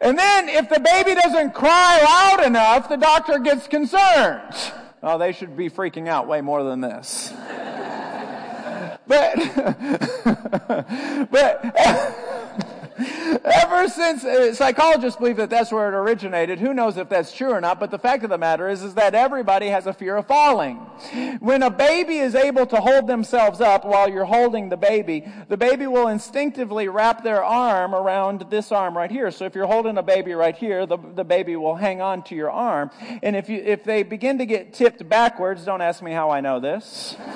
And 0.01 0.19
then, 0.19 0.49
if 0.49 0.69
the 0.69 0.81
baby 0.81 1.15
doesn't 1.15 1.55
cry 1.55 2.01
loud 2.03 2.45
enough, 2.45 2.89
the 2.89 2.97
doctor 2.97 3.39
gets 3.39 3.67
concerned. 3.69 4.55
Oh, 5.03 5.17
they 5.19 5.33
should 5.33 5.57
be 5.57 5.71
freaking 5.71 6.09
out 6.09 6.29
way 6.29 6.41
more 6.41 6.63
than 6.63 6.81
this. 6.81 7.33
but, 9.07 9.37
but, 11.31 11.77
Ever 13.45 13.89
since 13.89 14.25
uh, 14.25 14.55
psychologists 14.55 15.19
believe 15.19 15.37
that 15.37 15.51
that's 15.51 15.73
where 15.73 15.89
it 15.89 15.95
originated, 15.95 16.59
who 16.59 16.75
knows 16.75 16.97
if 16.97 17.09
that's 17.09 17.33
true 17.33 17.51
or 17.51 17.61
not, 17.61 17.81
but 17.81 17.91
the 17.91 17.99
fact 17.99 18.25
of 18.25 18.31
the 18.31 18.39
matter 18.39 18.69
is, 18.69 18.83
is 18.83 18.95
that 18.95 19.15
everybody 19.15 19.69
has 19.69 19.87
a 19.87 19.93
fear 19.93 20.17
of 20.17 20.27
falling. 20.27 20.77
When 21.41 21.63
a 21.63 21.71
baby 21.71 22.19
is 22.19 22.35
able 22.35 22.67
to 22.67 22.77
hold 22.77 23.07
themselves 23.07 23.61
up 23.61 23.85
while 23.85 24.09
you're 24.09 24.25
holding 24.25 24.69
the 24.69 24.77
baby, 24.77 25.25
the 25.49 25.57
baby 25.57 25.87
will 25.87 26.09
instinctively 26.09 26.89
wrap 26.89 27.25
their 27.25 27.45
arm 27.45 27.95
around 27.95 28.47
this 28.51 28.73
arm 28.73 28.97
right 28.97 29.11
here. 29.11 29.31
So 29.31 29.45
if 29.45 29.55
you're 29.55 29.67
holding 29.67 29.99
a 29.99 30.03
baby 30.03 30.33
right 30.33 30.57
here, 30.57 30.87
the, 30.87 30.99
the 30.99 31.25
baby 31.25 31.57
will 31.57 31.77
hang 31.77 32.01
on 32.01 32.23
to 32.25 32.35
your 32.35 32.51
arm. 32.51 32.91
And 33.23 33.37
if 33.37 33.49
you, 33.49 33.59
if 33.59 33.85
they 33.85 34.03
begin 34.03 34.39
to 34.39 34.47
get 34.47 34.75
tipped 34.75 35.09
backwards, 35.09 35.65
don't 35.65 35.81
ask 35.81 36.03
me 36.03 36.13
how 36.13 36.31
I 36.31 36.41
know 36.41 36.61
this. 36.61 37.17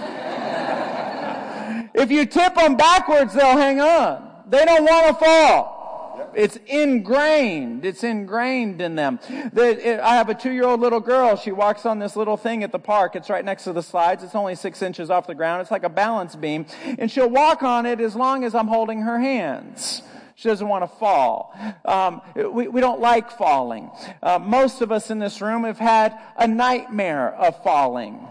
If 1.96 2.10
you 2.10 2.26
tip 2.26 2.54
them 2.54 2.76
backwards, 2.76 3.32
they'll 3.32 3.56
hang 3.56 3.80
on. 3.80 4.25
They 4.46 4.64
don't 4.64 4.84
want 4.84 5.06
to 5.08 5.24
fall. 5.24 6.32
It's 6.34 6.56
ingrained. 6.66 7.84
It's 7.84 8.04
ingrained 8.04 8.80
in 8.80 8.94
them. 8.94 9.18
I 9.28 10.14
have 10.14 10.28
a 10.28 10.34
two-year-old 10.34 10.80
little 10.80 11.00
girl. 11.00 11.36
She 11.36 11.52
walks 11.52 11.84
on 11.84 11.98
this 11.98 12.16
little 12.16 12.36
thing 12.36 12.62
at 12.62 12.72
the 12.72 12.78
park. 12.78 13.16
It's 13.16 13.28
right 13.28 13.44
next 13.44 13.64
to 13.64 13.72
the 13.72 13.82
slides. 13.82 14.22
It's 14.22 14.34
only 14.34 14.54
six 14.54 14.82
inches 14.82 15.10
off 15.10 15.26
the 15.26 15.34
ground. 15.34 15.62
It's 15.62 15.70
like 15.70 15.84
a 15.84 15.88
balance 15.90 16.36
beam. 16.36 16.66
And 16.98 17.10
she'll 17.10 17.30
walk 17.30 17.62
on 17.62 17.86
it 17.86 18.00
as 18.00 18.14
long 18.14 18.44
as 18.44 18.54
I'm 18.54 18.68
holding 18.68 19.02
her 19.02 19.18
hands. 19.18 20.02
She 20.36 20.48
doesn't 20.48 20.68
want 20.68 20.84
to 20.84 20.96
fall. 20.98 21.54
Um, 21.84 22.20
we, 22.34 22.68
we 22.68 22.80
don't 22.82 23.00
like 23.00 23.30
falling. 23.30 23.90
Uh, 24.22 24.38
most 24.38 24.82
of 24.82 24.92
us 24.92 25.10
in 25.10 25.18
this 25.18 25.40
room 25.40 25.64
have 25.64 25.78
had 25.78 26.18
a 26.36 26.46
nightmare 26.46 27.34
of 27.34 27.62
falling. 27.62 28.26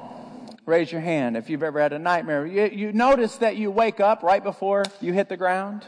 Raise 0.66 0.92
your 0.92 1.02
hand 1.02 1.38
if 1.38 1.50
you've 1.50 1.62
ever 1.62 1.80
had 1.80 1.94
a 1.94 2.00
nightmare. 2.00 2.46
You, 2.46 2.66
you 2.66 2.92
notice 2.92 3.36
that 3.38 3.56
you 3.56 3.70
wake 3.70 4.00
up 4.00 4.24
right 4.24 4.44
before 4.44 4.84
you 5.00 5.14
hit 5.14 5.30
the 5.30 5.38
ground? 5.38 5.86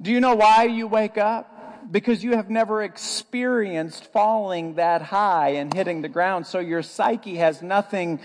Do 0.00 0.10
you 0.10 0.18
know 0.18 0.34
why 0.34 0.64
you 0.64 0.88
wake 0.88 1.18
up? 1.18 1.48
Because 1.88 2.24
you 2.24 2.34
have 2.34 2.50
never 2.50 2.82
experienced 2.82 4.06
falling 4.06 4.74
that 4.74 5.02
high 5.02 5.50
and 5.50 5.72
hitting 5.72 6.02
the 6.02 6.08
ground. 6.08 6.46
So 6.46 6.58
your 6.58 6.82
psyche 6.82 7.36
has 7.36 7.62
nothing 7.62 8.18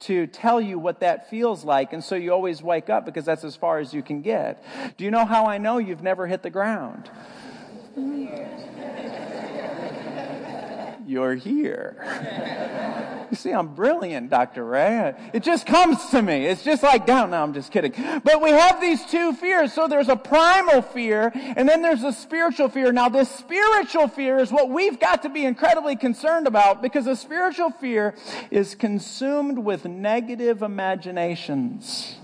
to 0.00 0.26
tell 0.28 0.60
you 0.60 0.78
what 0.78 1.00
that 1.00 1.30
feels 1.30 1.64
like. 1.64 1.92
And 1.92 2.04
so 2.04 2.14
you 2.14 2.32
always 2.32 2.62
wake 2.62 2.88
up 2.88 3.04
because 3.04 3.24
that's 3.24 3.42
as 3.42 3.56
far 3.56 3.78
as 3.78 3.92
you 3.92 4.02
can 4.02 4.22
get. 4.22 4.62
Do 4.96 5.04
you 5.04 5.10
know 5.10 5.24
how 5.24 5.46
I 5.46 5.58
know 5.58 5.78
you've 5.78 6.02
never 6.02 6.26
hit 6.28 6.42
the 6.42 6.50
ground? 6.50 7.10
You're 11.06 11.34
here. 11.34 13.26
You 13.30 13.36
see, 13.36 13.50
I'm 13.50 13.74
brilliant, 13.74 14.30
Dr. 14.30 14.64
Ray. 14.64 15.14
It 15.32 15.42
just 15.42 15.66
comes 15.66 16.04
to 16.10 16.22
me. 16.22 16.46
It's 16.46 16.62
just 16.62 16.82
like 16.82 17.04
down. 17.04 17.30
No, 17.30 17.42
I'm 17.42 17.52
just 17.52 17.72
kidding. 17.72 17.92
But 18.22 18.40
we 18.40 18.50
have 18.50 18.80
these 18.80 19.04
two 19.06 19.32
fears. 19.32 19.72
So 19.72 19.88
there's 19.88 20.08
a 20.08 20.16
primal 20.16 20.82
fear 20.82 21.32
and 21.34 21.68
then 21.68 21.82
there's 21.82 22.04
a 22.04 22.12
spiritual 22.12 22.68
fear. 22.68 22.92
Now 22.92 23.08
this 23.08 23.28
spiritual 23.30 24.08
fear 24.08 24.38
is 24.38 24.52
what 24.52 24.70
we've 24.70 25.00
got 25.00 25.22
to 25.22 25.28
be 25.28 25.44
incredibly 25.44 25.96
concerned 25.96 26.46
about 26.46 26.80
because 26.80 27.06
a 27.06 27.16
spiritual 27.16 27.70
fear 27.70 28.14
is 28.50 28.74
consumed 28.74 29.58
with 29.58 29.84
negative 29.84 30.62
imaginations. 30.62 32.16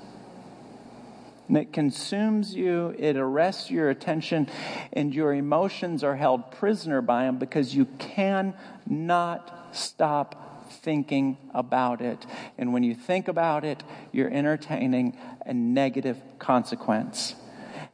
And 1.51 1.57
it 1.57 1.73
consumes 1.73 2.55
you, 2.55 2.95
it 2.97 3.17
arrests 3.17 3.73
your 3.73 3.91
attention, 3.91 4.49
and 4.93 5.13
your 5.13 5.35
emotions 5.35 6.05
are 6.05 6.15
held 6.15 6.53
prisoner 6.53 7.03
by 7.03 7.25
them 7.25 7.39
because 7.39 7.75
you 7.75 7.87
cannot 7.99 9.67
stop 9.73 10.71
thinking 10.71 11.39
about 11.53 12.03
it. 12.03 12.25
And 12.57 12.73
when 12.73 12.85
you 12.85 12.95
think 12.95 13.27
about 13.27 13.65
it, 13.65 13.83
you're 14.13 14.31
entertaining 14.31 15.19
a 15.45 15.53
negative 15.53 16.23
consequence. 16.39 17.35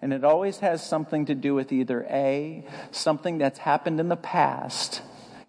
And 0.03 0.13
it 0.13 0.23
always 0.23 0.59
has 0.59 0.87
something 0.87 1.25
to 1.25 1.35
do 1.35 1.55
with 1.55 1.73
either 1.73 2.07
A, 2.11 2.63
something 2.91 3.39
that's 3.39 3.61
happened 3.61 4.01
in 4.01 4.11
the 4.11 4.17
past, 4.17 5.01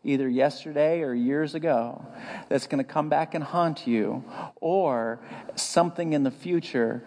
either 0.06 0.30
yesterday 0.30 1.02
or 1.02 1.14
years 1.14 1.56
ago, 1.56 2.06
that's 2.48 2.68
going 2.68 2.82
to 2.82 2.90
come 2.90 3.10
back 3.10 3.36
and 3.36 3.44
haunt 3.44 3.86
you, 3.86 4.24
or 4.62 5.20
something 5.56 6.14
in 6.14 6.24
the 6.24 6.32
future 6.32 7.04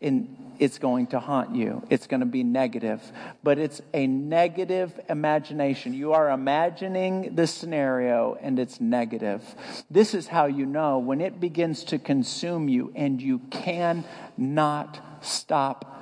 in 0.00 0.43
it's 0.58 0.78
going 0.78 1.08
to 1.08 1.20
haunt 1.20 1.54
you. 1.54 1.82
It's 1.90 2.06
going 2.06 2.20
to 2.20 2.26
be 2.26 2.42
negative. 2.42 3.00
But 3.42 3.58
it's 3.58 3.80
a 3.92 4.06
negative 4.06 4.98
imagination. 5.08 5.94
You 5.94 6.12
are 6.12 6.30
imagining 6.30 7.34
the 7.34 7.46
scenario 7.46 8.36
and 8.40 8.58
it's 8.58 8.80
negative. 8.80 9.42
This 9.90 10.14
is 10.14 10.28
how 10.28 10.46
you 10.46 10.66
know 10.66 10.98
when 10.98 11.20
it 11.20 11.40
begins 11.40 11.84
to 11.84 11.98
consume 11.98 12.68
you 12.68 12.92
and 12.94 13.20
you 13.20 13.40
cannot 13.50 15.00
stop 15.22 15.93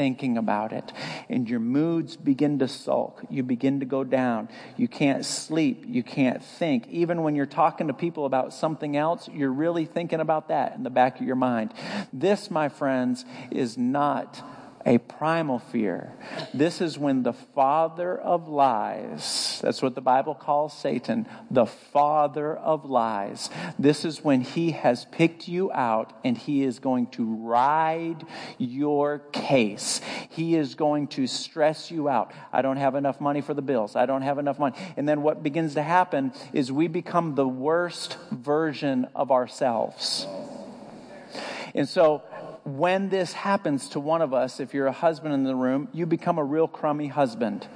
thinking 0.00 0.38
about 0.38 0.72
it. 0.72 0.94
And 1.28 1.46
your 1.46 1.60
moods 1.60 2.16
begin 2.16 2.58
to 2.60 2.68
sulk. 2.68 3.22
You 3.28 3.42
begin 3.42 3.80
to 3.80 3.86
go 3.86 4.02
down. 4.02 4.48
You 4.78 4.88
can't 4.88 5.26
sleep. 5.26 5.84
You 5.86 6.02
can't 6.02 6.42
think. 6.42 6.88
Even 6.88 7.22
when 7.22 7.34
you're 7.34 7.44
talking 7.44 7.88
to 7.88 7.92
people 7.92 8.24
about 8.24 8.54
something 8.54 8.96
else, 8.96 9.28
you're 9.28 9.52
really 9.52 9.84
thinking 9.84 10.20
about 10.20 10.48
that 10.48 10.74
in 10.74 10.84
the 10.84 10.88
back 10.88 11.20
of 11.20 11.26
your 11.26 11.36
mind. 11.36 11.74
This, 12.14 12.50
my 12.50 12.70
friends, 12.70 13.26
is 13.50 13.76
not 13.76 14.42
a 14.86 14.98
primal 14.98 15.58
fear. 15.58 16.12
This 16.54 16.80
is 16.80 16.98
when 16.98 17.22
the 17.22 17.32
father 17.32 18.18
of 18.18 18.48
lies, 18.48 19.60
that's 19.62 19.82
what 19.82 19.94
the 19.94 20.00
Bible 20.00 20.34
calls 20.34 20.76
Satan, 20.76 21.26
the 21.50 21.66
father 21.66 22.56
of 22.56 22.84
lies. 22.84 23.50
This 23.78 24.04
is 24.04 24.24
when 24.24 24.40
he 24.40 24.70
has 24.70 25.04
picked 25.06 25.48
you 25.48 25.70
out 25.72 26.12
and 26.24 26.36
he 26.36 26.64
is 26.64 26.78
going 26.78 27.08
to 27.08 27.24
ride 27.24 28.24
your 28.58 29.18
case. 29.32 30.00
He 30.30 30.56
is 30.56 30.74
going 30.74 31.08
to 31.08 31.26
stress 31.26 31.90
you 31.90 32.08
out. 32.08 32.32
I 32.52 32.62
don't 32.62 32.78
have 32.78 32.94
enough 32.94 33.20
money 33.20 33.42
for 33.42 33.54
the 33.54 33.62
bills. 33.62 33.96
I 33.96 34.06
don't 34.06 34.22
have 34.22 34.38
enough 34.38 34.58
money. 34.58 34.76
And 34.96 35.08
then 35.08 35.22
what 35.22 35.42
begins 35.42 35.74
to 35.74 35.82
happen 35.82 36.32
is 36.52 36.72
we 36.72 36.88
become 36.88 37.34
the 37.34 37.48
worst 37.48 38.16
version 38.30 39.08
of 39.14 39.30
ourselves. 39.30 40.26
And 41.74 41.88
so 41.88 42.22
when 42.64 43.08
this 43.08 43.32
happens 43.32 43.88
to 43.90 44.00
one 44.00 44.22
of 44.22 44.34
us, 44.34 44.60
if 44.60 44.74
you're 44.74 44.86
a 44.86 44.92
husband 44.92 45.34
in 45.34 45.44
the 45.44 45.54
room, 45.54 45.88
you 45.92 46.06
become 46.06 46.38
a 46.38 46.44
real 46.44 46.68
crummy 46.68 47.08
husband. 47.08 47.66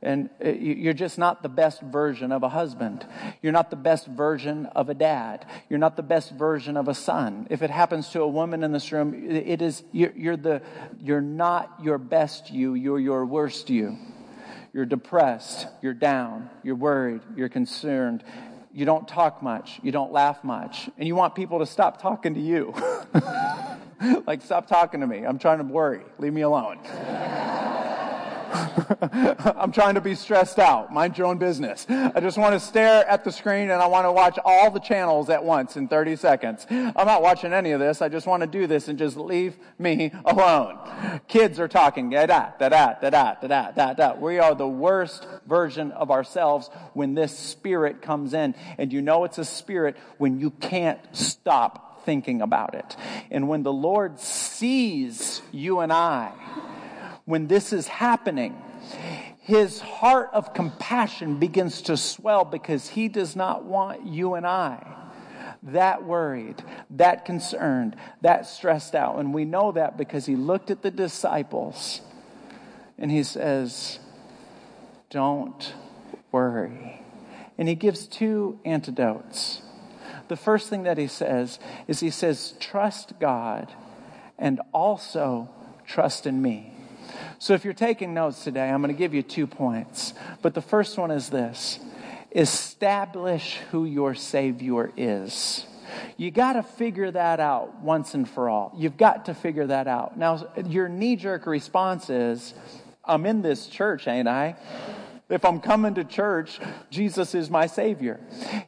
And 0.00 0.30
uh, 0.44 0.50
you're 0.50 0.92
just 0.92 1.18
not 1.18 1.42
the 1.42 1.48
best 1.48 1.82
version 1.82 2.30
of 2.30 2.44
a 2.44 2.48
husband. 2.48 3.04
You're 3.42 3.52
not 3.52 3.70
the 3.70 3.76
best 3.76 4.06
version 4.06 4.66
of 4.66 4.88
a 4.88 4.94
dad. 4.94 5.44
You're 5.68 5.80
not 5.80 5.96
the 5.96 6.04
best 6.04 6.30
version 6.32 6.76
of 6.76 6.86
a 6.86 6.94
son. 6.94 7.48
If 7.50 7.62
it 7.62 7.70
happens 7.70 8.08
to 8.10 8.22
a 8.22 8.28
woman 8.28 8.62
in 8.62 8.70
this 8.70 8.92
room, 8.92 9.28
it 9.28 9.60
is, 9.60 9.82
you're 9.92 10.36
the, 10.36 10.62
you're 11.00 11.20
not 11.20 11.80
your 11.82 11.98
best 11.98 12.50
you, 12.50 12.74
you're 12.74 13.00
your 13.00 13.26
worst 13.26 13.70
you. 13.70 13.98
You're 14.72 14.86
depressed, 14.86 15.66
you're 15.82 15.94
down, 15.94 16.50
you're 16.62 16.76
worried, 16.76 17.22
you're 17.34 17.48
concerned, 17.48 18.22
you 18.72 18.84
don't 18.84 19.08
talk 19.08 19.42
much, 19.42 19.80
you 19.82 19.90
don't 19.90 20.12
laugh 20.12 20.44
much, 20.44 20.88
and 20.96 21.08
you 21.08 21.16
want 21.16 21.34
people 21.34 21.58
to 21.58 21.66
stop 21.66 22.00
talking 22.00 22.34
to 22.34 22.40
you. 22.40 22.72
like, 24.26 24.42
stop 24.42 24.66
talking 24.66 25.00
to 25.00 25.06
me. 25.06 25.24
I'm 25.24 25.38
trying 25.38 25.58
to 25.58 25.64
worry. 25.64 26.02
Leave 26.18 26.32
me 26.32 26.42
alone. 26.42 26.78
I'm 28.50 29.72
trying 29.72 29.94
to 29.96 30.00
be 30.00 30.14
stressed 30.14 30.58
out. 30.58 30.92
Mind 30.92 31.18
your 31.18 31.26
own 31.26 31.38
business. 31.38 31.86
I 31.88 32.20
just 32.20 32.38
want 32.38 32.54
to 32.54 32.60
stare 32.60 33.06
at 33.06 33.24
the 33.24 33.30
screen 33.30 33.70
and 33.70 33.82
I 33.82 33.86
want 33.86 34.06
to 34.06 34.12
watch 34.12 34.38
all 34.44 34.70
the 34.70 34.80
channels 34.80 35.28
at 35.28 35.44
once 35.44 35.76
in 35.76 35.88
30 35.88 36.16
seconds. 36.16 36.66
I'm 36.70 37.06
not 37.06 37.20
watching 37.22 37.52
any 37.52 37.72
of 37.72 37.80
this. 37.80 38.00
I 38.00 38.08
just 38.08 38.26
want 38.26 38.42
to 38.42 38.46
do 38.46 38.66
this 38.66 38.88
and 38.88 38.98
just 38.98 39.16
leave 39.16 39.56
me 39.78 40.12
alone. 40.24 40.78
Kids 41.28 41.60
are 41.60 41.68
talking. 41.68 42.10
Da 42.10 42.26
da 42.26 42.52
da 42.58 42.68
da 42.68 42.94
da 42.94 43.34
da 43.34 43.46
da 43.46 43.70
da 43.72 43.92
da. 43.92 44.14
We 44.14 44.38
are 44.38 44.54
the 44.54 44.68
worst 44.68 45.26
version 45.46 45.92
of 45.92 46.10
ourselves 46.10 46.70
when 46.94 47.14
this 47.14 47.36
spirit 47.36 48.00
comes 48.00 48.32
in. 48.32 48.54
And 48.78 48.92
you 48.92 49.02
know 49.02 49.24
it's 49.24 49.38
a 49.38 49.44
spirit 49.44 49.96
when 50.16 50.40
you 50.40 50.50
can't 50.50 51.00
stop 51.12 51.87
thinking 52.08 52.40
about 52.40 52.74
it. 52.74 52.96
And 53.30 53.50
when 53.50 53.62
the 53.62 53.72
Lord 53.72 54.18
sees 54.18 55.42
you 55.52 55.80
and 55.80 55.92
I, 55.92 56.32
when 57.26 57.48
this 57.48 57.70
is 57.70 57.86
happening, 57.86 58.56
his 59.40 59.80
heart 59.80 60.30
of 60.32 60.54
compassion 60.54 61.38
begins 61.38 61.82
to 61.82 61.98
swell 61.98 62.46
because 62.46 62.88
he 62.88 63.08
does 63.08 63.36
not 63.36 63.64
want 63.64 64.06
you 64.06 64.32
and 64.36 64.46
I 64.46 64.86
that 65.62 66.02
worried, 66.02 66.64
that 66.88 67.26
concerned, 67.26 67.94
that 68.22 68.46
stressed 68.46 68.94
out. 68.94 69.18
And 69.18 69.34
we 69.34 69.44
know 69.44 69.72
that 69.72 69.98
because 69.98 70.24
he 70.24 70.34
looked 70.34 70.70
at 70.70 70.80
the 70.80 70.90
disciples 70.90 72.00
and 72.96 73.10
he 73.10 73.22
says, 73.22 73.98
Don't 75.10 75.74
worry. 76.32 77.02
And 77.58 77.68
he 77.68 77.74
gives 77.74 78.06
two 78.06 78.60
antidotes. 78.64 79.60
The 80.28 80.36
first 80.36 80.68
thing 80.68 80.84
that 80.84 80.98
he 80.98 81.06
says 81.06 81.58
is 81.86 82.00
he 82.00 82.10
says, 82.10 82.54
trust 82.60 83.18
God 83.18 83.72
and 84.38 84.60
also 84.72 85.48
trust 85.86 86.26
in 86.26 86.40
me. 86.40 86.72
So 87.38 87.54
if 87.54 87.64
you're 87.64 87.74
taking 87.74 88.14
notes 88.14 88.44
today, 88.44 88.68
I'm 88.68 88.82
going 88.82 88.94
to 88.94 88.98
give 88.98 89.14
you 89.14 89.22
two 89.22 89.46
points. 89.46 90.12
But 90.42 90.54
the 90.54 90.62
first 90.62 90.98
one 90.98 91.10
is 91.10 91.30
this 91.30 91.80
establish 92.32 93.56
who 93.70 93.84
your 93.86 94.14
Savior 94.14 94.92
is. 94.96 95.64
You 96.18 96.30
got 96.30 96.52
to 96.54 96.62
figure 96.62 97.10
that 97.10 97.40
out 97.40 97.80
once 97.80 98.12
and 98.12 98.28
for 98.28 98.50
all. 98.50 98.74
You've 98.76 98.98
got 98.98 99.24
to 99.26 99.34
figure 99.34 99.66
that 99.68 99.88
out. 99.88 100.18
Now, 100.18 100.46
your 100.66 100.88
knee 100.88 101.16
jerk 101.16 101.46
response 101.46 102.10
is, 102.10 102.52
I'm 103.04 103.24
in 103.24 103.40
this 103.40 103.66
church, 103.66 104.06
ain't 104.06 104.28
I? 104.28 104.56
If 105.28 105.44
I'm 105.44 105.60
coming 105.60 105.94
to 105.94 106.04
church, 106.04 106.58
Jesus 106.90 107.34
is 107.34 107.50
my 107.50 107.66
Savior. 107.66 108.18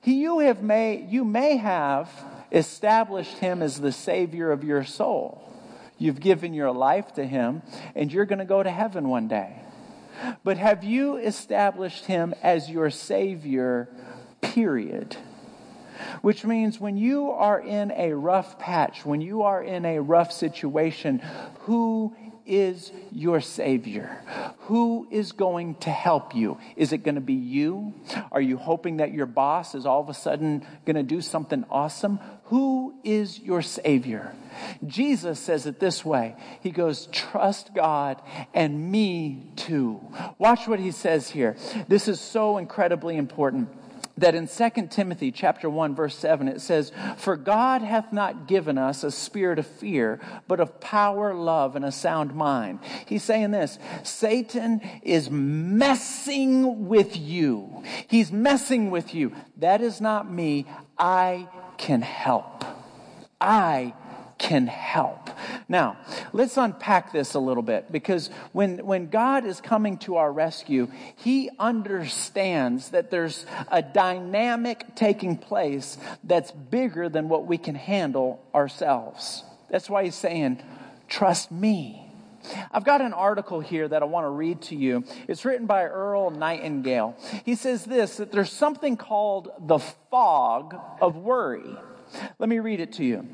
He, 0.02 0.20
you, 0.20 0.40
have 0.40 0.62
may, 0.62 1.06
you 1.08 1.24
may 1.24 1.56
have 1.56 2.10
established 2.52 3.38
Him 3.38 3.62
as 3.62 3.80
the 3.80 3.92
Savior 3.92 4.52
of 4.52 4.62
your 4.62 4.84
soul. 4.84 5.42
You've 5.96 6.20
given 6.20 6.52
your 6.52 6.70
life 6.70 7.14
to 7.14 7.26
Him, 7.26 7.62
and 7.94 8.12
you're 8.12 8.26
going 8.26 8.40
to 8.40 8.44
go 8.44 8.62
to 8.62 8.70
heaven 8.70 9.08
one 9.08 9.26
day. 9.26 9.56
But 10.44 10.58
have 10.58 10.84
you 10.84 11.16
established 11.16 12.04
Him 12.04 12.34
as 12.42 12.68
your 12.68 12.90
Savior, 12.90 13.88
period? 14.42 15.16
which 16.22 16.44
means 16.44 16.80
when 16.80 16.96
you 16.96 17.30
are 17.30 17.60
in 17.60 17.92
a 17.92 18.12
rough 18.12 18.58
patch, 18.58 19.04
when 19.04 19.20
you 19.20 19.42
are 19.42 19.62
in 19.62 19.84
a 19.84 19.98
rough 20.00 20.32
situation, 20.32 21.20
who 21.60 22.14
is 22.50 22.90
your 23.12 23.40
Savior? 23.40 24.20
Who 24.62 25.06
is 25.10 25.32
going 25.32 25.76
to 25.76 25.90
help 25.90 26.34
you? 26.34 26.58
Is 26.74 26.92
it 26.92 27.04
going 27.04 27.14
to 27.14 27.20
be 27.20 27.34
you? 27.34 27.94
Are 28.32 28.40
you 28.40 28.56
hoping 28.56 28.96
that 28.96 29.12
your 29.12 29.26
boss 29.26 29.74
is 29.76 29.86
all 29.86 30.00
of 30.00 30.08
a 30.08 30.14
sudden 30.14 30.66
going 30.84 30.96
to 30.96 31.04
do 31.04 31.20
something 31.20 31.64
awesome? 31.70 32.18
Who 32.46 32.94
is 33.04 33.38
your 33.38 33.62
Savior? 33.62 34.34
Jesus 34.84 35.38
says 35.38 35.66
it 35.66 35.78
this 35.78 36.04
way 36.04 36.34
He 36.60 36.72
goes, 36.72 37.06
Trust 37.06 37.72
God 37.72 38.20
and 38.52 38.90
me 38.90 39.52
too. 39.54 40.00
Watch 40.38 40.66
what 40.66 40.80
he 40.80 40.90
says 40.90 41.30
here. 41.30 41.56
This 41.86 42.08
is 42.08 42.20
so 42.20 42.58
incredibly 42.58 43.16
important 43.16 43.68
that 44.20 44.34
in 44.34 44.46
2 44.46 44.88
Timothy 44.88 45.30
chapter 45.30 45.68
1 45.68 45.94
verse 45.94 46.16
7 46.16 46.48
it 46.48 46.60
says, 46.60 46.92
"For 47.16 47.36
God 47.36 47.82
hath 47.82 48.12
not 48.12 48.46
given 48.46 48.78
us 48.78 49.02
a 49.04 49.10
spirit 49.10 49.58
of 49.58 49.66
fear, 49.66 50.20
but 50.46 50.60
of 50.60 50.80
power, 50.80 51.34
love 51.34 51.76
and 51.76 51.84
a 51.84 51.92
sound 51.92 52.34
mind." 52.34 52.80
He's 53.06 53.22
saying 53.22 53.50
this, 53.50 53.78
Satan 54.02 54.80
is 55.02 55.30
messing 55.30 56.88
with 56.88 57.16
you. 57.16 57.82
He's 58.06 58.32
messing 58.32 58.90
with 58.90 59.14
you. 59.14 59.32
That 59.56 59.80
is 59.80 60.00
not 60.00 60.30
me. 60.30 60.66
I 60.98 61.48
can 61.76 62.02
help. 62.02 62.64
I 63.40 63.94
can 64.38 64.66
help. 64.66 65.30
Now, 65.70 65.98
let's 66.32 66.56
unpack 66.56 67.12
this 67.12 67.34
a 67.34 67.38
little 67.38 67.62
bit 67.62 67.92
because 67.92 68.28
when, 68.50 68.84
when 68.84 69.08
God 69.08 69.46
is 69.46 69.60
coming 69.60 69.98
to 69.98 70.16
our 70.16 70.32
rescue, 70.32 70.88
He 71.14 71.48
understands 71.60 72.88
that 72.88 73.12
there's 73.12 73.46
a 73.70 73.80
dynamic 73.80 74.96
taking 74.96 75.36
place 75.36 75.96
that's 76.24 76.50
bigger 76.50 77.08
than 77.08 77.28
what 77.28 77.46
we 77.46 77.56
can 77.56 77.76
handle 77.76 78.44
ourselves. 78.52 79.44
That's 79.70 79.88
why 79.88 80.02
He's 80.02 80.16
saying, 80.16 80.60
trust 81.06 81.52
me. 81.52 82.04
I've 82.72 82.84
got 82.84 83.00
an 83.00 83.12
article 83.12 83.60
here 83.60 83.86
that 83.86 84.02
I 84.02 84.06
want 84.06 84.24
to 84.24 84.30
read 84.30 84.62
to 84.62 84.74
you. 84.74 85.04
It's 85.28 85.44
written 85.44 85.66
by 85.66 85.84
Earl 85.84 86.32
Nightingale. 86.32 87.16
He 87.44 87.54
says 87.54 87.84
this 87.84 88.16
that 88.16 88.32
there's 88.32 88.50
something 88.50 88.96
called 88.96 89.52
the 89.60 89.78
fog 89.78 90.74
of 91.00 91.14
worry. 91.14 91.76
Let 92.40 92.48
me 92.48 92.58
read 92.58 92.80
it 92.80 92.94
to 92.94 93.04
you. 93.04 93.28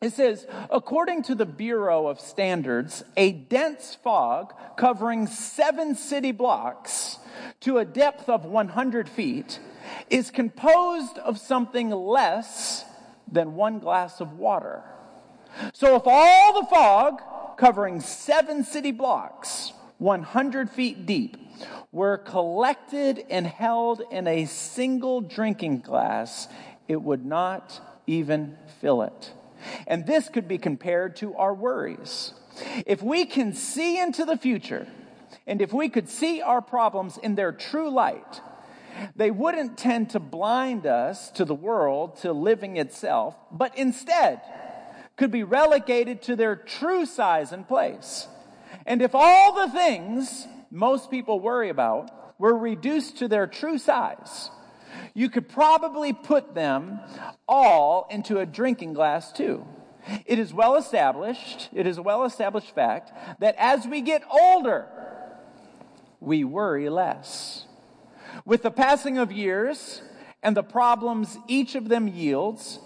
It 0.00 0.14
says, 0.14 0.46
according 0.70 1.24
to 1.24 1.34
the 1.34 1.44
Bureau 1.44 2.06
of 2.06 2.20
Standards, 2.20 3.04
a 3.18 3.32
dense 3.32 3.98
fog 4.02 4.54
covering 4.78 5.26
seven 5.26 5.94
city 5.94 6.32
blocks 6.32 7.18
to 7.60 7.76
a 7.76 7.84
depth 7.84 8.26
of 8.30 8.46
100 8.46 9.10
feet 9.10 9.60
is 10.08 10.30
composed 10.30 11.18
of 11.18 11.36
something 11.38 11.90
less 11.90 12.86
than 13.30 13.56
one 13.56 13.78
glass 13.78 14.22
of 14.22 14.38
water. 14.38 14.82
So 15.74 15.96
if 15.96 16.04
all 16.06 16.62
the 16.62 16.66
fog 16.68 17.20
covering 17.58 18.00
seven 18.00 18.64
city 18.64 18.92
blocks, 18.92 19.74
100 19.98 20.70
feet 20.70 21.04
deep, 21.04 21.36
were 21.92 22.16
collected 22.16 23.22
and 23.28 23.46
held 23.46 24.00
in 24.10 24.26
a 24.26 24.46
single 24.46 25.20
drinking 25.20 25.80
glass, 25.80 26.48
it 26.88 27.02
would 27.02 27.26
not 27.26 27.78
even 28.06 28.56
fill 28.80 29.02
it. 29.02 29.32
And 29.86 30.06
this 30.06 30.28
could 30.28 30.48
be 30.48 30.58
compared 30.58 31.16
to 31.16 31.34
our 31.36 31.54
worries. 31.54 32.34
If 32.86 33.02
we 33.02 33.24
can 33.24 33.52
see 33.52 34.00
into 34.00 34.24
the 34.24 34.36
future, 34.36 34.86
and 35.46 35.62
if 35.62 35.72
we 35.72 35.88
could 35.88 36.08
see 36.08 36.42
our 36.42 36.60
problems 36.60 37.18
in 37.18 37.34
their 37.34 37.52
true 37.52 37.90
light, 37.90 38.40
they 39.16 39.30
wouldn't 39.30 39.78
tend 39.78 40.10
to 40.10 40.20
blind 40.20 40.86
us 40.86 41.30
to 41.32 41.44
the 41.44 41.54
world, 41.54 42.16
to 42.18 42.32
living 42.32 42.76
itself, 42.76 43.36
but 43.50 43.76
instead 43.76 44.40
could 45.16 45.30
be 45.30 45.42
relegated 45.42 46.22
to 46.22 46.36
their 46.36 46.56
true 46.56 47.06
size 47.06 47.52
and 47.52 47.66
place. 47.68 48.26
And 48.86 49.02
if 49.02 49.14
all 49.14 49.54
the 49.54 49.72
things 49.72 50.46
most 50.70 51.10
people 51.10 51.40
worry 51.40 51.68
about 51.68 52.10
were 52.38 52.56
reduced 52.56 53.18
to 53.18 53.28
their 53.28 53.46
true 53.46 53.78
size, 53.78 54.50
you 55.14 55.28
could 55.28 55.48
probably 55.48 56.12
put 56.12 56.54
them 56.54 57.00
all 57.48 58.06
into 58.10 58.38
a 58.38 58.46
drinking 58.46 58.92
glass 58.94 59.32
too. 59.32 59.66
It 60.26 60.38
is 60.38 60.52
well 60.52 60.76
established, 60.76 61.68
it 61.72 61.86
is 61.86 61.98
a 61.98 62.02
well 62.02 62.24
established 62.24 62.74
fact 62.74 63.12
that 63.40 63.54
as 63.58 63.86
we 63.86 64.00
get 64.00 64.22
older, 64.30 64.86
we 66.20 66.44
worry 66.44 66.88
less. 66.88 67.64
With 68.44 68.62
the 68.62 68.70
passing 68.70 69.18
of 69.18 69.32
years 69.32 70.02
and 70.42 70.56
the 70.56 70.62
problems 70.62 71.38
each 71.48 71.74
of 71.74 71.88
them 71.88 72.08
yields, 72.08 72.78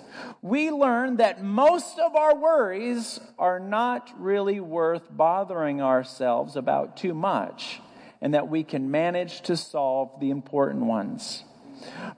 we 0.43 0.71
learn 0.71 1.17
that 1.17 1.43
most 1.43 1.99
of 1.99 2.15
our 2.15 2.37
worries 2.37 3.21
are 3.39 3.61
not 3.61 4.11
really 4.19 4.61
worth 4.61 5.09
bothering 5.11 5.81
ourselves 5.81 6.57
about 6.57 6.97
too 6.97 7.15
much, 7.15 7.81
and 8.21 8.35
that 8.35 8.49
we 8.49 8.63
can 8.63 8.91
manage 8.91 9.43
to 9.43 9.57
solve 9.57 10.21
the 10.21 10.31
important 10.31 10.85
ones. 10.85 11.45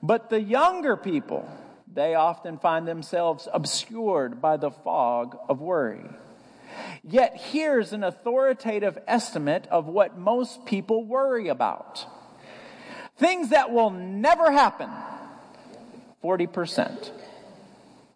But 0.03 0.31
the 0.31 0.41
younger 0.41 0.97
people, 0.97 1.49
they 1.93 2.15
often 2.15 2.59
find 2.59 2.87
themselves 2.87 3.49
obscured 3.53 4.41
by 4.41 4.57
the 4.57 4.71
fog 4.71 5.39
of 5.49 5.61
worry. 5.61 6.05
Yet 7.03 7.37
here's 7.37 7.93
an 7.93 8.05
authoritative 8.05 8.99
estimate 9.07 9.67
of 9.71 9.87
what 9.87 10.19
most 10.19 10.67
people 10.67 11.05
worry 11.05 11.49
about 11.49 12.07
things 13.19 13.49
that 13.49 13.71
will 13.71 13.91
never 13.91 14.53
happen 14.53 14.91
40%. 16.23 17.11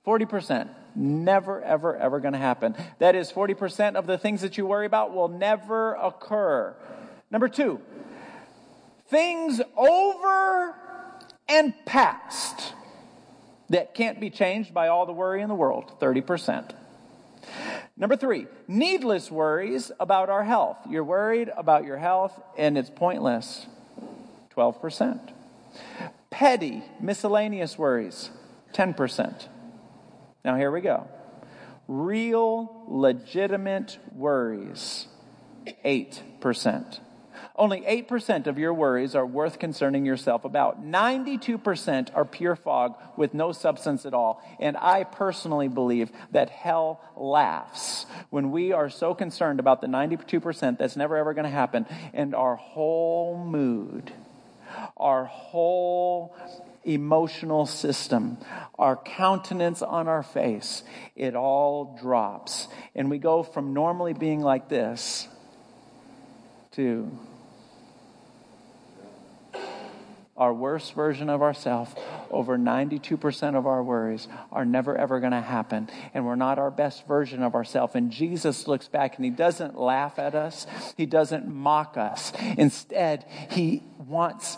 40%. 0.07 0.69
Never, 0.97 1.63
ever, 1.63 1.97
ever 1.97 2.19
going 2.19 2.33
to 2.33 2.39
happen. 2.39 2.75
That 2.99 3.15
is, 3.15 3.31
40% 3.31 3.95
of 3.95 4.09
the 4.09 4.19
things 4.19 4.41
that 4.41 4.59
you 4.59 4.67
worry 4.67 4.87
about 4.87 5.15
will 5.15 5.29
never 5.29 5.95
occur. 5.95 6.75
Number 7.31 7.49
two, 7.49 7.81
things 9.07 9.61
over 9.77 10.75
and 11.51 11.75
past 11.85 12.75
that 13.69 13.95
can't 13.95 14.21
be 14.21 14.31
changed 14.31 14.73
by 14.73 14.89
all 14.89 15.05
the 15.05 15.13
worry 15.13 15.43
in 15.43 15.49
the 15.49 15.55
world 15.55 15.93
30%. 16.01 16.73
Number 17.97 18.17
three, 18.17 18.47
needless 18.67 19.31
worries 19.31 19.93
about 20.01 20.31
our 20.31 20.45
health. 20.45 20.79
You're 20.89 21.05
worried 21.05 21.51
about 21.57 21.85
your 21.85 21.99
health 21.99 22.41
and 22.57 22.79
it's 22.79 22.89
pointless 22.89 23.67
12%. 24.57 25.33
Petty, 26.31 26.83
miscellaneous 27.01 27.77
worries 27.77 28.31
10%. 28.73 29.49
Now, 30.45 30.57
here 30.57 30.71
we 30.71 30.81
go. 30.81 31.09
Real, 31.89 32.85
legitimate 32.87 33.99
worries 34.15 35.09
8%. 35.85 37.01
Only 37.61 37.83
8% 37.83 38.47
of 38.47 38.59
your 38.59 38.73
worries 38.73 39.15
are 39.15 39.27
worth 39.27 39.59
concerning 39.59 40.07
yourself 40.07 40.47
about. 40.47 40.83
92% 40.83 42.09
are 42.15 42.25
pure 42.25 42.57
fog 42.57 42.95
with 43.19 43.35
no 43.35 43.53
substance 43.53 44.07
at 44.07 44.15
all. 44.15 44.43
And 44.59 44.79
I 44.79 45.05
personally 45.05 45.69
believe 45.69 46.11
that 46.31 46.49
hell 46.49 47.03
laughs 47.19 48.07
when 48.31 48.51
we 48.51 48.73
are 48.73 48.89
so 48.89 49.13
concerned 49.13 49.61
about 49.61 49.83
the 49.83 49.89
92% 49.89 50.79
that's 50.79 50.97
never 50.97 51.19
ever 51.19 51.35
going 51.35 51.45
to 51.45 51.51
happen. 51.51 51.85
And 52.15 52.35
our 52.35 52.57
whole 52.57 53.37
mood, 53.37 54.11
our 54.97 55.27
whole 55.27 56.35
emotional 56.83 57.67
system, 57.67 58.39
our 58.79 58.97
countenance 58.97 59.83
on 59.83 60.09
our 60.09 60.23
face, 60.23 60.83
it 61.15 61.37
all 61.37 61.99
drops. 62.01 62.69
And 62.95 63.11
we 63.11 63.19
go 63.19 63.43
from 63.43 63.75
normally 63.75 64.15
being 64.15 64.41
like 64.41 64.71
this 64.71 65.29
to 66.73 67.11
our 70.41 70.55
worst 70.55 70.95
version 70.95 71.29
of 71.29 71.43
ourselves, 71.43 71.95
over 72.31 72.59
92% 72.59 73.55
of 73.55 73.67
our 73.67 73.83
worries 73.83 74.27
are 74.51 74.65
never 74.65 74.97
ever 74.97 75.21
going 75.21 75.33
to 75.33 75.41
happen. 75.41 75.89
And 76.15 76.25
we're 76.25 76.35
not 76.35 76.59
our 76.59 76.71
best 76.71 77.07
version 77.07 77.43
of 77.43 77.55
ourselves. 77.55 77.95
And 77.95 78.11
Jesus 78.11 78.67
looks 78.67 78.89
back 78.89 79.17
and 79.17 79.25
he 79.25 79.31
doesn't 79.31 79.79
laugh 79.79 80.19
at 80.19 80.35
us, 80.35 80.67
he 80.97 81.05
doesn't 81.05 81.47
mock 81.47 81.99
us. 81.99 82.33
Instead, 82.57 83.27
he 83.51 83.83
wants 83.99 84.57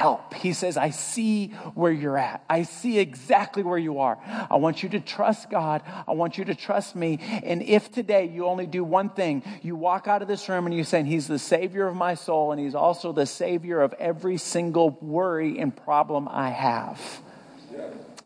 help. 0.00 0.32
He 0.32 0.54
says, 0.54 0.78
I 0.78 0.90
see 0.90 1.48
where 1.74 1.92
you're 1.92 2.16
at. 2.16 2.42
I 2.48 2.62
see 2.62 2.98
exactly 2.98 3.62
where 3.62 3.76
you 3.76 3.98
are. 3.98 4.18
I 4.50 4.56
want 4.56 4.82
you 4.82 4.88
to 4.88 5.00
trust 5.00 5.50
God. 5.50 5.82
I 6.08 6.12
want 6.12 6.38
you 6.38 6.46
to 6.46 6.54
trust 6.54 6.96
me. 6.96 7.18
And 7.20 7.62
if 7.62 7.92
today 7.92 8.24
you 8.24 8.46
only 8.46 8.64
do 8.64 8.82
one 8.82 9.10
thing, 9.10 9.42
you 9.60 9.76
walk 9.76 10.08
out 10.08 10.22
of 10.22 10.28
this 10.28 10.48
room 10.48 10.64
and 10.64 10.74
you 10.74 10.84
say, 10.84 11.02
He's 11.02 11.28
the 11.28 11.38
Savior 11.38 11.86
of 11.86 11.94
my 11.94 12.14
soul, 12.14 12.50
and 12.50 12.58
He's 12.58 12.74
also 12.74 13.12
the 13.12 13.26
Savior 13.26 13.82
of 13.82 13.92
every 13.98 14.38
single 14.38 14.96
worry 15.02 15.58
and 15.58 15.76
problem 15.76 16.28
I 16.30 16.48
have. 16.48 16.98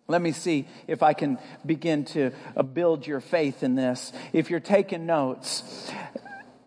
Let 0.07 0.23
me 0.23 0.31
see 0.31 0.69
if 0.87 1.03
I 1.03 1.13
can 1.13 1.39
begin 1.67 2.05
to 2.07 2.31
uh, 2.57 2.63
build 2.63 3.05
your 3.05 3.21
faith 3.21 3.65
in 3.65 3.75
this. 3.75 4.13
If 4.33 4.49
you're 4.49 4.61
taking 4.61 5.07
notes, 5.07 5.91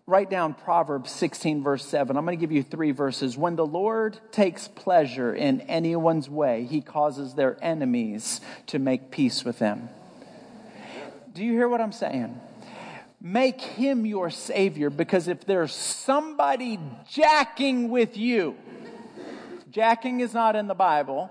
write 0.08 0.30
down 0.30 0.54
Proverbs 0.54 1.10
16, 1.10 1.62
verse 1.62 1.84
7. 1.84 2.16
I'm 2.16 2.24
going 2.24 2.36
to 2.36 2.40
give 2.40 2.50
you 2.50 2.62
three 2.62 2.92
verses. 2.92 3.36
When 3.36 3.56
the 3.56 3.66
Lord 3.66 4.18
takes 4.32 4.66
pleasure 4.66 5.34
in 5.34 5.60
anyone's 5.60 6.30
way, 6.30 6.64
he 6.64 6.80
causes 6.80 7.34
their 7.34 7.58
enemies 7.62 8.40
to 8.68 8.78
make 8.78 9.10
peace 9.10 9.44
with 9.44 9.58
them. 9.58 9.90
Do 11.34 11.44
you 11.44 11.52
hear 11.52 11.68
what 11.68 11.82
I'm 11.82 11.92
saying? 11.92 12.40
Make 13.20 13.60
him 13.60 14.06
your 14.06 14.30
Savior 14.30 14.88
because 14.88 15.28
if 15.28 15.44
there's 15.44 15.74
somebody 15.74 16.80
jacking 17.10 17.90
with 17.90 18.16
you, 18.16 18.56
jacking 19.70 20.20
is 20.20 20.32
not 20.32 20.56
in 20.56 20.68
the 20.68 20.74
Bible 20.74 21.30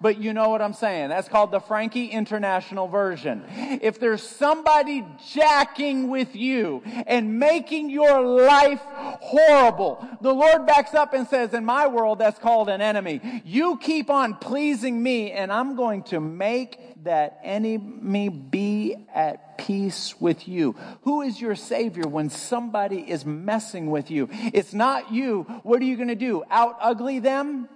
but 0.00 0.18
you 0.18 0.32
know 0.32 0.48
what 0.48 0.62
I'm 0.62 0.72
saying. 0.72 1.08
That's 1.08 1.28
called 1.28 1.50
the 1.50 1.60
Frankie 1.60 2.06
International 2.06 2.88
Version. 2.88 3.44
If 3.82 3.98
there's 3.98 4.22
somebody 4.22 5.04
jacking 5.32 6.08
with 6.08 6.36
you 6.36 6.82
and 7.06 7.38
making 7.38 7.90
your 7.90 8.22
life 8.22 8.80
horrible, 8.80 10.06
the 10.20 10.32
Lord 10.32 10.66
backs 10.66 10.94
up 10.94 11.14
and 11.14 11.26
says, 11.26 11.54
in 11.54 11.64
my 11.64 11.86
world, 11.86 12.18
that's 12.18 12.38
called 12.38 12.68
an 12.68 12.80
enemy. 12.80 13.42
You 13.44 13.76
keep 13.78 14.10
on 14.10 14.34
pleasing 14.34 15.02
me 15.02 15.32
and 15.32 15.52
I'm 15.52 15.76
going 15.76 16.02
to 16.04 16.20
make 16.20 16.78
that 17.04 17.40
enemy 17.42 18.28
be 18.28 18.96
at 19.14 19.58
peace 19.58 20.20
with 20.20 20.48
you. 20.48 20.74
Who 21.02 21.22
is 21.22 21.40
your 21.40 21.54
savior 21.54 22.06
when 22.06 22.30
somebody 22.30 22.98
is 22.98 23.24
messing 23.24 23.90
with 23.90 24.10
you? 24.10 24.28
It's 24.30 24.72
not 24.72 25.12
you. 25.12 25.42
What 25.62 25.80
are 25.80 25.84
you 25.84 25.96
going 25.96 26.08
to 26.08 26.14
do? 26.14 26.44
Out 26.50 26.76
ugly 26.80 27.18
them? 27.18 27.68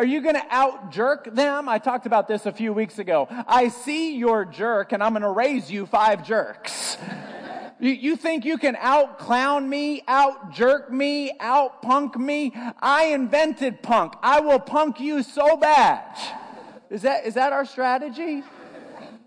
Are 0.00 0.06
you 0.06 0.22
going 0.22 0.34
to 0.34 0.46
out 0.48 0.92
jerk 0.92 1.28
them? 1.34 1.68
I 1.68 1.76
talked 1.76 2.06
about 2.06 2.26
this 2.26 2.46
a 2.46 2.52
few 2.52 2.72
weeks 2.72 2.98
ago. 2.98 3.28
I 3.46 3.68
see 3.68 4.16
your 4.16 4.46
jerk 4.46 4.92
and 4.92 5.02
I'm 5.02 5.12
going 5.12 5.20
to 5.20 5.28
raise 5.28 5.70
you 5.70 5.84
five 5.84 6.26
jerks. 6.26 6.96
You, 7.82 7.92
you 7.92 8.16
think 8.16 8.44
you 8.44 8.58
can 8.58 8.76
out 8.76 9.18
clown 9.18 9.66
me, 9.66 10.02
out 10.06 10.52
jerk 10.52 10.92
me, 10.92 11.32
out 11.40 11.80
punk 11.80 12.18
me? 12.18 12.52
I 12.78 13.04
invented 13.04 13.82
punk. 13.82 14.12
I 14.22 14.40
will 14.40 14.58
punk 14.58 15.00
you 15.00 15.22
so 15.22 15.56
bad. 15.56 16.04
Is 16.90 17.00
that, 17.02 17.24
is 17.24 17.32
that 17.34 17.54
our 17.54 17.64
strategy? 17.64 18.42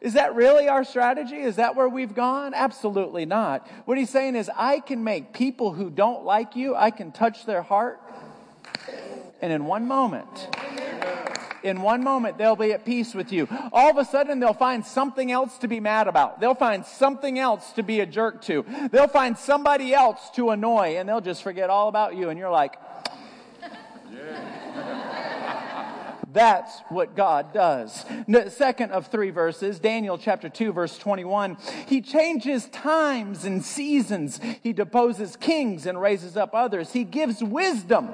Is 0.02 0.14
that 0.14 0.36
really 0.36 0.68
our 0.68 0.84
strategy? 0.84 1.38
Is 1.38 1.56
that 1.56 1.76
where 1.76 1.90
we've 1.90 2.14
gone? 2.14 2.54
Absolutely 2.54 3.26
not. 3.26 3.68
What 3.86 3.98
he's 3.98 4.12
saying 4.12 4.36
is, 4.36 4.52
I 4.56 4.82
can 4.82 5.04
make 5.04 5.34
people 5.34 5.74
who 5.74 5.90
don't 5.90 6.24
like 6.24 6.56
you, 6.56 6.76
I 6.76 6.92
can 6.92 7.12
touch 7.12 7.48
their 7.48 7.64
heart 7.64 8.00
and 9.44 9.52
in 9.52 9.66
one 9.66 9.86
moment, 9.90 10.48
in 11.64 11.82
one 11.82 12.02
moment, 12.02 12.38
they'll 12.38 12.56
be 12.56 12.72
at 12.72 12.86
peace 12.86 13.14
with 13.14 13.34
you. 13.34 13.50
All 13.74 13.90
of 13.90 13.98
a 13.98 14.06
sudden, 14.06 14.40
they'll 14.40 14.54
find 14.54 14.86
something 14.86 15.34
else 15.34 15.58
to 15.58 15.68
be 15.68 15.82
mad 15.82 16.08
about. 16.08 16.40
They'll 16.40 16.56
find 16.56 16.86
something 16.86 17.38
else 17.38 17.74
to 17.74 17.84
be 17.84 18.00
a 18.00 18.06
jerk 18.06 18.42
to. 18.44 18.66
They'll 18.90 19.10
find 19.10 19.38
somebody 19.38 19.94
else 19.94 20.30
to 20.36 20.52
annoy, 20.52 20.96
and 20.98 21.10
they'll 21.10 21.20
just 21.20 21.44
forget 21.44 21.70
all 21.70 21.90
about 21.90 22.16
you. 22.16 22.30
And 22.30 22.40
you're 22.40 22.50
like, 22.50 22.78
That's 26.32 26.80
what 26.88 27.14
God 27.14 27.54
does. 27.54 28.06
Second 28.48 28.92
of 28.92 29.08
three 29.08 29.32
verses, 29.32 29.78
Daniel 29.78 30.18
chapter 30.18 30.48
2, 30.48 30.72
verse 30.72 30.98
21. 30.98 31.58
He 31.86 32.00
changes 32.00 32.70
times 32.70 33.44
and 33.44 33.62
seasons. 33.62 34.40
He 34.62 34.72
deposes 34.72 35.36
kings 35.36 35.86
and 35.86 36.00
raises 36.00 36.38
up 36.38 36.52
others. 36.54 36.94
He 36.94 37.04
gives 37.04 37.44
wisdom 37.44 38.08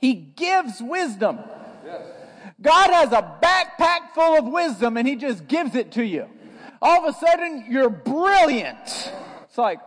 he 0.00 0.14
gives 0.14 0.82
wisdom. 0.82 1.38
Yes. 1.84 2.02
God 2.60 2.90
has 2.90 3.12
a 3.12 3.38
backpack 3.42 4.14
full 4.14 4.38
of 4.38 4.46
wisdom 4.46 4.96
and 4.96 5.06
He 5.06 5.16
just 5.16 5.46
gives 5.46 5.74
it 5.74 5.92
to 5.92 6.04
you. 6.04 6.28
All 6.80 7.06
of 7.06 7.14
a 7.14 7.18
sudden, 7.18 7.66
you're 7.68 7.90
brilliant. 7.90 9.12
It's 9.44 9.58
like, 9.58 9.80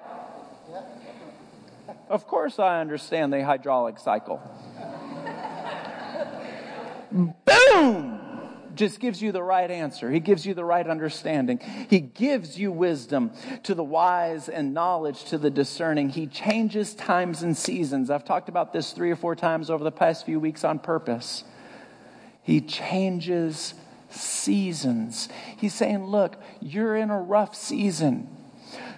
of 2.10 2.26
course, 2.28 2.60
I 2.60 2.80
understand 2.80 3.34
the 3.34 3.44
hydraulic 3.44 4.00
cycle. 4.00 4.42
Boom! 7.12 8.20
Just 8.78 9.00
gives 9.00 9.22
you 9.22 9.32
the 9.32 9.44
right 9.44 9.70
answer. 9.70 10.10
He 10.10 10.20
gives 10.20 10.46
you 10.46 10.54
the 10.54 10.64
right 10.64 10.88
understanding. 10.88 11.60
He 11.90 12.00
gives 12.00 12.58
you 12.58 12.72
wisdom 12.72 13.32
to 13.64 13.76
the 13.76 13.84
wise 13.84 14.48
and 14.48 14.74
knowledge 14.74 15.26
to 15.26 15.38
the 15.38 15.50
discerning. 15.50 16.10
He 16.10 16.28
changes 16.28 16.94
times 16.94 17.44
and 17.44 17.58
seasons. 17.58 18.10
I've 18.10 18.26
talked 18.26 18.50
about 18.50 18.74
this 18.74 18.92
three 18.92 19.12
or 19.12 19.16
four 19.16 19.36
times 19.36 19.70
over 19.70 19.84
the 19.84 19.92
past 19.92 20.26
few 20.26 20.40
weeks 20.40 20.64
on 20.64 20.80
purpose. 20.80 21.44
He 22.42 22.62
changes 22.62 23.74
seasons. 24.10 25.28
He's 25.58 25.74
saying, 25.74 26.06
Look, 26.06 26.42
you're 26.62 26.96
in 26.96 27.10
a 27.10 27.20
rough 27.20 27.56
season. 27.56 28.37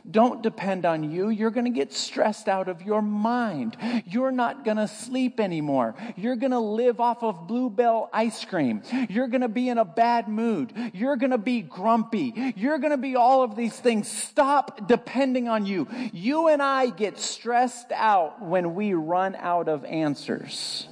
Don't 0.09 0.41
depend 0.41 0.85
on 0.85 1.09
you. 1.09 1.29
You're 1.29 1.51
going 1.51 1.65
to 1.65 1.71
get 1.71 1.93
stressed 1.93 2.47
out 2.47 2.67
of 2.67 2.81
your 2.81 3.01
mind. 3.01 3.77
You're 4.05 4.31
not 4.31 4.65
going 4.65 4.77
to 4.77 4.87
sleep 4.87 5.39
anymore. 5.39 5.95
You're 6.15 6.35
going 6.35 6.51
to 6.51 6.59
live 6.59 6.99
off 6.99 7.21
of 7.21 7.47
Blue 7.47 7.69
Bell 7.69 8.09
ice 8.11 8.43
cream. 8.45 8.81
You're 9.09 9.27
going 9.27 9.41
to 9.41 9.47
be 9.47 9.69
in 9.69 9.77
a 9.77 9.85
bad 9.85 10.27
mood. 10.27 10.73
You're 10.93 11.17
going 11.17 11.31
to 11.31 11.37
be 11.37 11.61
grumpy. 11.61 12.53
You're 12.55 12.79
going 12.79 12.91
to 12.91 12.97
be 12.97 13.15
all 13.15 13.43
of 13.43 13.55
these 13.55 13.77
things. 13.79 14.07
Stop 14.07 14.87
depending 14.87 15.47
on 15.47 15.65
you. 15.65 15.87
You 16.11 16.47
and 16.47 16.61
I 16.61 16.89
get 16.89 17.19
stressed 17.19 17.91
out 17.91 18.41
when 18.41 18.75
we 18.75 18.93
run 18.93 19.35
out 19.35 19.67
of 19.67 19.85
answers. 19.85 20.87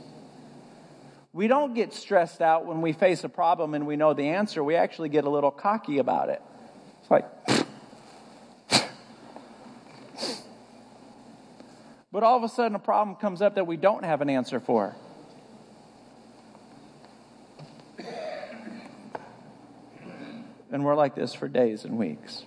We 1.33 1.47
don't 1.47 1.75
get 1.75 1.93
stressed 1.93 2.41
out 2.41 2.65
when 2.65 2.81
we 2.81 2.93
face 2.93 3.23
a 3.23 3.29
problem 3.29 3.73
and 3.73 3.85
we 3.85 3.95
know 3.95 4.13
the 4.13 4.29
answer. 4.29 4.63
We 4.63 4.75
actually 4.75 5.09
get 5.09 5.23
a 5.23 5.29
little 5.29 5.51
cocky 5.51 5.99
about 5.99 6.29
it. 6.29 6.41
It's 7.01 7.11
like, 7.11 7.25
But 12.11 12.23
all 12.23 12.37
of 12.37 12.43
a 12.43 12.49
sudden, 12.49 12.75
a 12.75 12.79
problem 12.79 13.17
comes 13.17 13.41
up 13.41 13.55
that 13.55 13.67
we 13.67 13.77
don't 13.77 14.05
have 14.05 14.21
an 14.21 14.29
answer 14.29 14.59
for. 14.59 14.95
And 20.71 20.83
we're 20.83 20.95
like 20.95 21.15
this 21.15 21.33
for 21.33 21.47
days 21.47 21.85
and 21.85 21.97
weeks. 21.97 22.43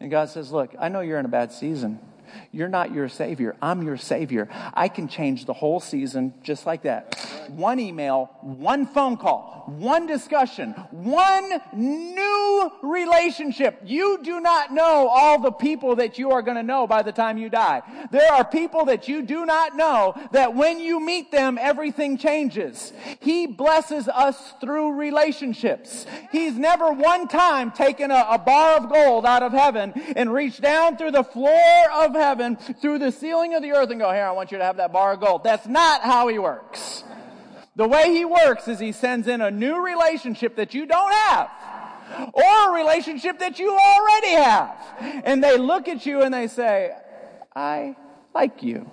And 0.00 0.10
God 0.10 0.28
says, 0.28 0.52
Look, 0.52 0.74
I 0.78 0.88
know 0.88 1.00
you're 1.00 1.18
in 1.18 1.24
a 1.24 1.28
bad 1.30 1.52
season. 1.52 2.00
You're 2.52 2.68
not 2.68 2.92
your 2.92 3.08
Savior. 3.08 3.56
I'm 3.62 3.82
your 3.82 3.96
Savior. 3.96 4.48
I 4.74 4.88
can 4.88 5.08
change 5.08 5.46
the 5.46 5.54
whole 5.54 5.80
season 5.80 6.34
just 6.42 6.66
like 6.66 6.82
that. 6.82 7.27
One 7.48 7.80
email, 7.80 8.30
one 8.42 8.86
phone 8.86 9.16
call, 9.16 9.64
one 9.66 10.06
discussion, 10.06 10.72
one 10.90 11.60
new 11.72 12.70
relationship. 12.82 13.80
You 13.84 14.20
do 14.22 14.40
not 14.40 14.72
know 14.72 15.08
all 15.08 15.40
the 15.40 15.52
people 15.52 15.96
that 15.96 16.18
you 16.18 16.30
are 16.30 16.42
going 16.42 16.56
to 16.56 16.62
know 16.62 16.86
by 16.86 17.02
the 17.02 17.12
time 17.12 17.38
you 17.38 17.48
die. 17.48 17.82
There 18.10 18.32
are 18.32 18.44
people 18.44 18.84
that 18.86 19.08
you 19.08 19.22
do 19.22 19.46
not 19.46 19.76
know 19.76 20.14
that 20.32 20.54
when 20.54 20.80
you 20.80 21.00
meet 21.00 21.30
them, 21.30 21.58
everything 21.60 22.18
changes. 22.18 22.92
He 23.20 23.46
blesses 23.46 24.08
us 24.08 24.54
through 24.60 24.92
relationships. 24.92 26.06
He's 26.30 26.54
never 26.54 26.92
one 26.92 27.28
time 27.28 27.70
taken 27.70 28.10
a, 28.10 28.26
a 28.30 28.38
bar 28.38 28.76
of 28.76 28.90
gold 28.90 29.26
out 29.26 29.42
of 29.42 29.52
heaven 29.52 29.92
and 30.16 30.32
reached 30.32 30.60
down 30.60 30.96
through 30.96 31.12
the 31.12 31.24
floor 31.24 31.90
of 31.94 32.14
heaven, 32.14 32.56
through 32.56 32.98
the 32.98 33.12
ceiling 33.12 33.54
of 33.54 33.62
the 33.62 33.72
earth 33.72 33.90
and 33.90 34.00
go, 34.00 34.12
here, 34.12 34.24
I 34.24 34.32
want 34.32 34.52
you 34.52 34.58
to 34.58 34.64
have 34.64 34.76
that 34.76 34.92
bar 34.92 35.12
of 35.12 35.20
gold. 35.20 35.44
That's 35.44 35.66
not 35.66 36.02
how 36.02 36.28
he 36.28 36.38
works. 36.38 37.04
The 37.78 37.86
way 37.86 38.12
he 38.12 38.24
works 38.24 38.66
is 38.66 38.80
he 38.80 38.90
sends 38.90 39.28
in 39.28 39.40
a 39.40 39.52
new 39.52 39.80
relationship 39.80 40.56
that 40.56 40.74
you 40.74 40.84
don't 40.84 41.12
have 41.12 41.48
or 42.32 42.70
a 42.70 42.72
relationship 42.72 43.38
that 43.38 43.60
you 43.60 43.70
already 43.70 44.32
have. 44.32 44.76
And 45.24 45.44
they 45.44 45.56
look 45.56 45.86
at 45.86 46.04
you 46.04 46.22
and 46.22 46.34
they 46.34 46.48
say, 46.48 46.90
I 47.54 47.94
like 48.34 48.64
you. 48.64 48.90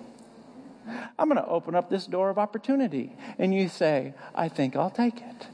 I'm 1.17 1.28
going 1.28 1.41
to 1.41 1.48
open 1.48 1.74
up 1.74 1.89
this 1.89 2.06
door 2.06 2.30
of 2.30 2.38
opportunity. 2.38 3.15
And 3.39 3.56
you 3.56 3.69
say, 3.69 4.13
I 4.36 4.50
think 4.50 4.76
I'll 4.76 4.91
take 4.91 5.19
it. 5.19 5.48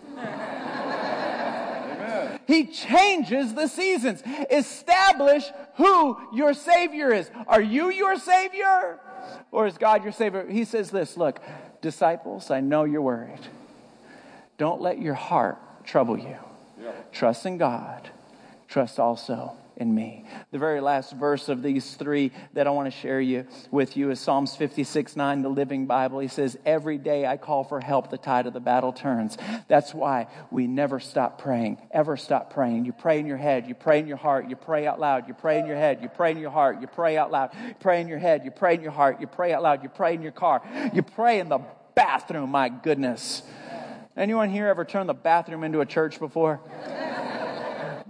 He 2.47 2.65
changes 2.65 3.53
the 3.53 3.67
seasons. 3.67 4.23
Establish 4.49 5.45
who 5.75 6.17
your 6.33 6.53
Savior 6.53 7.13
is. 7.13 7.31
Are 7.47 7.61
you 7.61 7.91
your 7.91 8.17
Savior? 8.17 8.99
Or 9.51 9.67
is 9.67 9.77
God 9.77 10.03
your 10.03 10.11
Savior? 10.11 10.45
He 10.49 10.65
says 10.65 10.91
this 10.91 11.15
look, 11.15 11.39
disciples, 11.81 12.51
I 12.51 12.61
know 12.61 12.83
you're 12.83 13.01
worried. 13.01 13.41
Don't 14.57 14.81
let 14.81 14.99
your 14.99 15.15
heart 15.15 15.57
trouble 15.85 16.17
you. 16.17 16.37
Trust 17.11 17.45
in 17.45 17.57
God. 17.57 18.09
Trust 18.67 18.99
also 18.99 19.57
in 19.81 19.93
me. 19.93 20.23
The 20.51 20.59
very 20.59 20.79
last 20.79 21.13
verse 21.13 21.49
of 21.49 21.63
these 21.63 21.95
three 21.95 22.31
that 22.53 22.67
I 22.67 22.69
want 22.69 22.93
to 22.93 22.97
share 22.97 23.19
you 23.19 23.47
with 23.71 23.97
you 23.97 24.11
is 24.11 24.19
Psalms 24.19 24.55
56 24.55 25.15
9, 25.15 25.41
the 25.41 25.49
Living 25.49 25.87
Bible. 25.87 26.19
He 26.19 26.27
says, 26.27 26.57
Every 26.65 26.99
day 26.99 27.25
I 27.25 27.35
call 27.35 27.63
for 27.63 27.81
help, 27.81 28.11
the 28.11 28.17
tide 28.17 28.45
of 28.45 28.53
the 28.53 28.59
battle 28.59 28.93
turns. 28.93 29.37
That's 29.67 29.93
why 29.93 30.27
we 30.51 30.67
never 30.67 30.99
stop 30.99 31.41
praying, 31.41 31.79
ever 31.91 32.15
stop 32.15 32.53
praying. 32.53 32.85
You 32.85 32.93
pray 32.93 33.19
in 33.19 33.25
your 33.25 33.37
head, 33.37 33.67
you 33.67 33.73
pray 33.73 33.99
in 33.99 34.07
your 34.07 34.17
heart, 34.17 34.47
you 34.47 34.55
pray 34.55 34.85
out 34.85 34.99
loud, 34.99 35.27
you 35.27 35.33
pray 35.33 35.59
in 35.59 35.65
your 35.65 35.77
head, 35.77 35.99
you 36.01 36.09
pray 36.09 36.31
in 36.31 36.37
your 36.37 36.51
heart, 36.51 36.79
you 36.79 36.87
pray 36.87 37.17
out 37.17 37.31
loud, 37.31 37.49
you 37.67 37.73
pray 37.79 37.99
in 37.99 38.07
your 38.07 38.19
head, 38.19 38.45
you 38.45 38.51
pray 38.51 38.75
in 38.75 38.81
your 38.81 38.91
heart, 38.91 39.19
you 39.19 39.27
pray 39.27 39.51
out 39.51 39.63
loud, 39.63 39.81
you 39.81 39.89
pray 39.89 40.13
in 40.13 40.21
your 40.21 40.31
car, 40.31 40.61
you 40.93 41.01
pray 41.01 41.39
in 41.39 41.49
the 41.49 41.59
bathroom, 41.95 42.51
my 42.51 42.69
goodness. 42.69 43.41
Anyone 44.15 44.51
here 44.51 44.67
ever 44.67 44.85
turned 44.85 45.09
the 45.09 45.15
bathroom 45.15 45.63
into 45.63 45.79
a 45.79 45.85
church 45.85 46.19
before? 46.19 46.59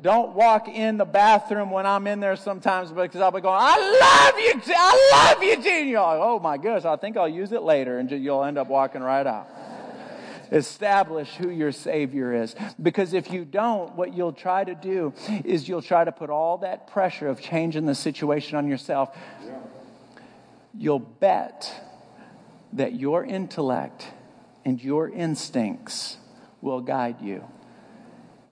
Don't 0.01 0.33
walk 0.33 0.67
in 0.67 0.97
the 0.97 1.05
bathroom 1.05 1.69
when 1.69 1.85
I'm 1.85 2.07
in 2.07 2.19
there 2.19 2.35
sometimes 2.35 2.91
because 2.91 3.21
I'll 3.21 3.31
be 3.31 3.39
going, 3.39 3.59
I 3.59 3.77
love 3.77 4.39
you, 4.39 4.73
I 4.75 5.33
love 5.33 5.43
you, 5.43 5.61
Gene. 5.61 5.87
You're 5.89 6.01
like, 6.01 6.19
oh 6.19 6.39
my 6.39 6.57
gosh, 6.57 6.85
I 6.85 6.95
think 6.95 7.17
I'll 7.17 7.29
use 7.29 7.51
it 7.51 7.61
later. 7.61 7.99
And 7.99 8.09
you'll 8.09 8.43
end 8.43 8.57
up 8.57 8.67
walking 8.67 9.01
right 9.01 9.27
out. 9.27 9.47
Establish 10.51 11.29
who 11.35 11.49
your 11.49 11.71
Savior 11.71 12.33
is. 12.33 12.55
Because 12.81 13.13
if 13.13 13.31
you 13.31 13.45
don't, 13.45 13.95
what 13.95 14.13
you'll 14.13 14.33
try 14.33 14.63
to 14.63 14.73
do 14.73 15.13
is 15.45 15.69
you'll 15.69 15.83
try 15.83 16.03
to 16.03 16.11
put 16.11 16.29
all 16.29 16.57
that 16.59 16.87
pressure 16.87 17.27
of 17.27 17.39
changing 17.39 17.85
the 17.85 17.95
situation 17.95 18.57
on 18.57 18.67
yourself. 18.67 19.15
You'll 20.75 20.99
bet 20.99 21.71
that 22.73 22.95
your 22.95 23.23
intellect 23.23 24.07
and 24.65 24.83
your 24.83 25.09
instincts 25.09 26.17
will 26.59 26.81
guide 26.81 27.21
you. 27.21 27.43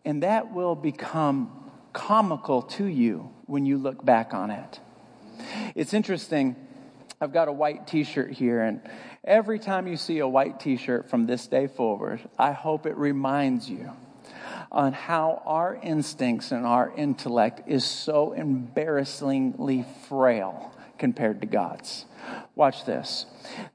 And 0.06 0.24
that 0.24 0.54
will 0.54 0.76
become 0.76 1.72
comical 1.94 2.62
to 2.62 2.86
you 2.86 3.32
when 3.46 3.66
you 3.66 3.78
look 3.78 4.04
back 4.04 4.34
on 4.34 4.52
it. 4.52 4.80
It's 5.76 5.94
interesting. 5.94 6.56
I've 7.22 7.34
got 7.34 7.48
a 7.48 7.52
white 7.52 7.88
t 7.88 8.04
shirt 8.04 8.32
here, 8.32 8.62
and 8.62 8.82
every 9.24 9.60
time 9.60 9.88
you 9.88 9.98
see 9.98 10.20
a 10.20 10.28
white 10.28 10.60
t 10.60 10.78
shirt 10.78 11.10
from 11.10 11.26
this 11.26 11.48
day 11.48 11.68
forward, 11.68 12.22
I 12.38 12.54
hope 12.54 12.86
it 12.86 12.96
reminds 12.96 13.70
you 13.70 13.92
on 14.72 14.94
how 14.94 15.42
our 15.46 15.80
instincts 15.82 16.52
and 16.52 16.66
our 16.66 16.94
intellect 16.96 17.68
is 17.68 17.84
so 17.84 18.34
embarrassingly 18.34 19.86
frail 20.08 20.74
compared 20.98 21.42
to 21.42 21.48
God's. 21.48 22.06
Watch 22.56 22.86
this. 22.86 23.26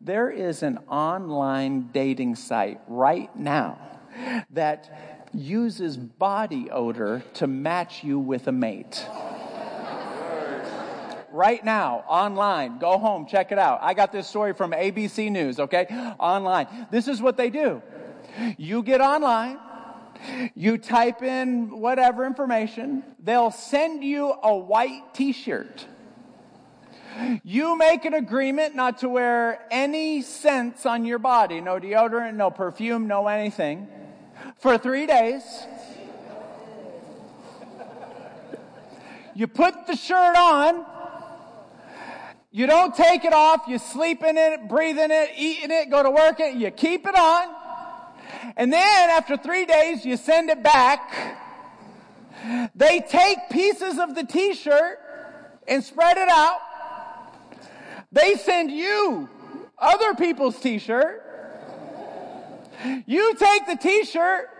There 0.01 0.31
is 0.31 0.63
an 0.63 0.79
online 0.89 1.91
dating 1.93 2.37
site 2.37 2.81
right 2.87 3.35
now 3.37 3.79
that 4.51 5.14
uses 5.35 5.97
body 5.97 6.71
odor 6.71 7.23
to 7.35 7.47
match 7.47 8.05
you 8.05 8.19
with 8.19 8.47
a 8.49 8.53
mate. 8.53 9.07
Right 11.31 11.65
now, 11.65 12.05
online. 12.09 12.79
Go 12.79 12.97
home, 12.99 13.27
check 13.27 13.51
it 13.51 13.59
out. 13.59 13.81
I 13.83 13.93
got 13.95 14.13
this 14.13 14.29
story 14.29 14.55
from 14.55 14.71
ABC 14.71 15.33
News, 15.33 15.59
okay? 15.59 15.87
Online. 16.19 16.87
This 16.93 17.09
is 17.09 17.21
what 17.21 17.37
they 17.37 17.51
do. 17.51 17.83
You 18.57 18.83
get 18.83 19.01
online, 19.01 19.59
you 20.55 20.79
type 20.79 21.23
in 21.23 21.81
whatever 21.81 22.25
information, 22.25 23.03
they'll 23.19 23.51
send 23.51 24.05
you 24.05 24.33
a 24.43 24.55
white 24.55 25.13
t 25.13 25.33
shirt 25.33 25.87
you 27.45 27.77
make 27.79 28.05
an 28.05 28.15
agreement 28.15 28.75
not 28.75 28.99
to 28.99 29.09
wear 29.09 29.65
any 29.71 30.23
scents 30.23 30.85
on 30.85 31.05
your 31.05 31.19
body 31.19 31.61
no 31.61 31.79
deodorant, 31.79 32.35
no 32.35 32.51
perfume, 32.51 33.07
no 33.07 33.29
anything 33.29 33.89
for 34.59 34.79
three 34.79 35.07
days. 35.07 35.43
You 39.35 39.47
put 39.49 39.87
the 39.87 39.97
shirt 39.97 40.37
on. 40.37 40.87
You 42.53 42.67
don't 42.69 42.95
take 42.95 43.25
it 43.25 43.33
off. 43.33 43.63
You 43.67 43.79
sleep 43.79 44.23
in 44.23 44.39
it, 44.39 44.69
breathe 44.69 44.99
in 44.99 45.11
it, 45.11 45.31
eat 45.37 45.65
in 45.65 45.73
it, 45.73 45.91
go 45.91 46.05
to 46.05 46.11
work 46.11 46.39
it. 46.39 46.55
You 46.55 46.71
keep 46.71 47.05
it 47.07 47.17
on. 47.17 47.49
And 48.57 48.73
then 48.73 49.11
after 49.11 49.37
three 49.37 49.65
days, 49.65 50.05
you 50.05 50.17
send 50.17 50.51
it 50.51 50.63
back. 50.63 51.41
They 52.75 53.01
take 53.01 53.39
pieces 53.51 53.99
of 53.99 54.15
the 54.15 54.25
t-shirt 54.25 55.01
and 55.67 55.83
spread 55.83 56.17
it 56.17 56.29
out. 56.29 56.59
They 58.13 58.37
send 58.37 58.71
you 58.71 59.29
other 59.79 60.15
people's 60.15 60.61
t 60.61 60.79
shirt. 60.79 61.24
You 63.07 63.35
take 63.35 63.67
the 63.67 63.77
t 63.77 64.05
shirt. 64.05 64.51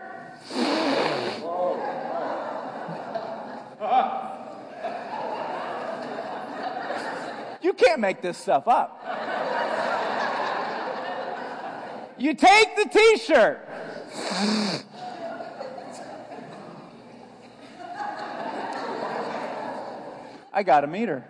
You 7.61 7.73
can't 7.73 7.99
make 7.99 8.21
this 8.21 8.37
stuff 8.37 8.67
up. 8.67 9.01
You 12.17 12.33
take 12.33 12.75
the 12.75 12.89
t 12.89 13.17
shirt. 13.17 13.67
I 20.51 20.63
got 20.63 20.83
a 20.83 20.87
meter. 20.87 21.23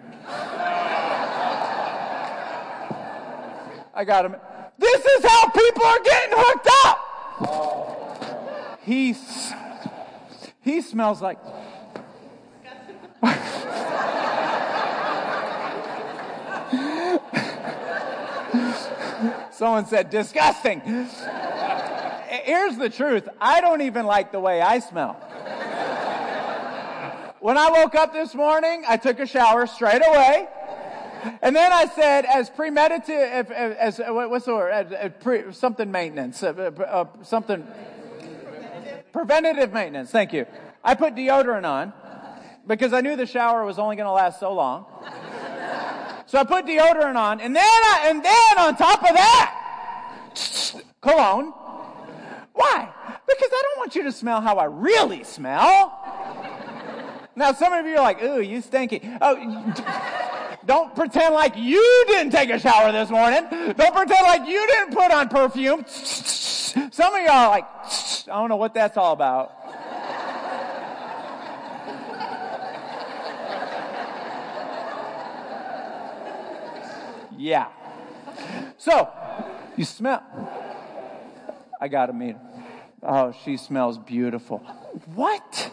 I 3.94 4.04
got 4.06 4.26
him. 4.26 4.36
This 4.78 5.06
is 5.06 5.26
how 5.26 5.48
people 5.50 5.86
are 5.86 6.00
getting 6.00 6.38
hooked 6.38 6.70
up. 6.86 7.02
He, 8.84 9.16
he 10.62 10.82
smells 10.82 11.22
like. 11.22 11.38
Someone 19.52 19.86
said 19.86 20.10
disgusting. 20.10 20.82
Here's 20.82 22.78
the 22.78 22.90
truth 22.90 23.30
I 23.40 23.62
don't 23.62 23.82
even 23.82 24.06
like 24.06 24.32
the 24.32 24.40
way 24.40 24.62
I 24.62 24.80
smell. 24.80 25.14
When 27.40 27.58
I 27.58 27.70
woke 27.70 27.96
up 27.96 28.12
this 28.12 28.36
morning, 28.36 28.84
I 28.88 28.98
took 28.98 29.20
a 29.20 29.28
shower 29.28 29.68
straight 29.68 30.02
away. 30.06 30.48
And 31.42 31.56
then 31.56 31.72
I 31.72 31.86
said, 31.86 32.26
as 32.26 32.50
premeditative, 32.50 33.52
as, 33.52 34.00
as 34.00 34.08
what's 34.08 34.46
the 34.46 34.54
word? 34.54 34.72
As, 34.72 34.92
as 34.92 35.12
pre, 35.20 35.52
something 35.52 35.90
maintenance, 35.92 36.44
uh, 36.44 36.72
uh, 36.78 36.82
uh, 36.84 37.06
something 37.24 37.66
preventative 39.12 39.74
maintenance. 39.74 40.12
Thank 40.12 40.34
you. 40.34 40.46
I 40.84 40.94
put 40.96 41.16
deodorant 41.16 41.66
on 41.66 41.94
because 42.68 42.94
I 42.94 43.02
knew 43.02 43.16
the 43.16 43.26
shower 43.26 43.66
was 43.66 43.80
only 43.80 43.96
going 43.96 44.08
to 44.08 44.12
last 44.12 44.40
so 44.40 44.54
long. 44.54 44.86
So 46.28 46.40
I 46.40 46.44
put 46.44 46.66
deodorant 46.66 47.16
on, 47.16 47.40
and 47.40 47.56
then 47.56 47.64
I, 47.64 48.08
and 48.08 48.24
then 48.24 48.58
on 48.58 48.76
top 48.76 49.04
of 49.04 49.16
that, 49.16 50.82
cologne. 51.02 51.54
Why? 52.54 52.90
Because 53.28 53.50
I 53.52 53.62
don't 53.64 53.78
want 53.78 53.96
you 53.96 54.04
to 54.04 54.12
smell 54.12 54.42
how 54.42 54.58
I 54.58 54.66
really 54.66 55.24
smell. 55.24 56.02
Now, 57.36 57.52
some 57.52 57.74
of 57.74 57.86
you 57.86 57.98
are 57.98 58.02
like, 58.02 58.24
"Ooh, 58.24 58.42
you 58.42 58.62
stinky." 58.62 59.02
Oh. 59.22 60.22
Don't 60.65 60.95
pretend 60.95 61.34
like 61.34 61.56
you 61.58 62.06
didn't 62.08 62.32
take 62.32 62.49
a 62.49 62.60
shower 62.60 62.91
this 62.91 63.10
morning. 63.10 63.45
Don't 63.49 63.95
pretend 63.95 64.21
like 64.23 64.47
you 64.47 64.65
didn't 64.67 64.93
put 64.93 65.12
on 65.12 65.30
perfume. 65.30 65.86
Some 65.88 67.13
of 67.15 67.21
y'all 67.21 67.30
are 67.30 67.49
like, 67.49 67.65
I 67.65 68.39
don't 68.39 68.49
know 68.49 68.56
what 68.56 68.73
that's 68.73 68.97
all 68.97 69.13
about. 69.13 69.51
Yeah. 77.38 77.67
So, 78.78 79.12
you 79.75 79.86
smell. 79.86 80.23
I 81.80 81.88
got 81.88 82.08
to 82.08 82.13
meet 82.13 82.36
her. 82.36 82.41
Oh, 83.04 83.36
she 83.43 83.58
smells 83.58 83.99
beautiful. 83.99 84.60
What? 85.13 85.71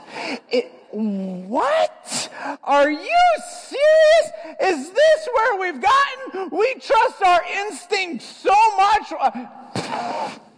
It, 0.51 0.71
what? 0.91 2.29
Are 2.63 2.91
you 2.91 3.19
serious? 3.49 4.33
Is 4.63 4.91
this 4.91 5.29
where 5.35 5.61
we've 5.61 5.83
gotten? 5.83 6.51
We 6.51 6.75
trust 6.75 7.23
our 7.23 7.43
instincts 7.45 8.25
so 8.25 8.55
much. 8.77 9.13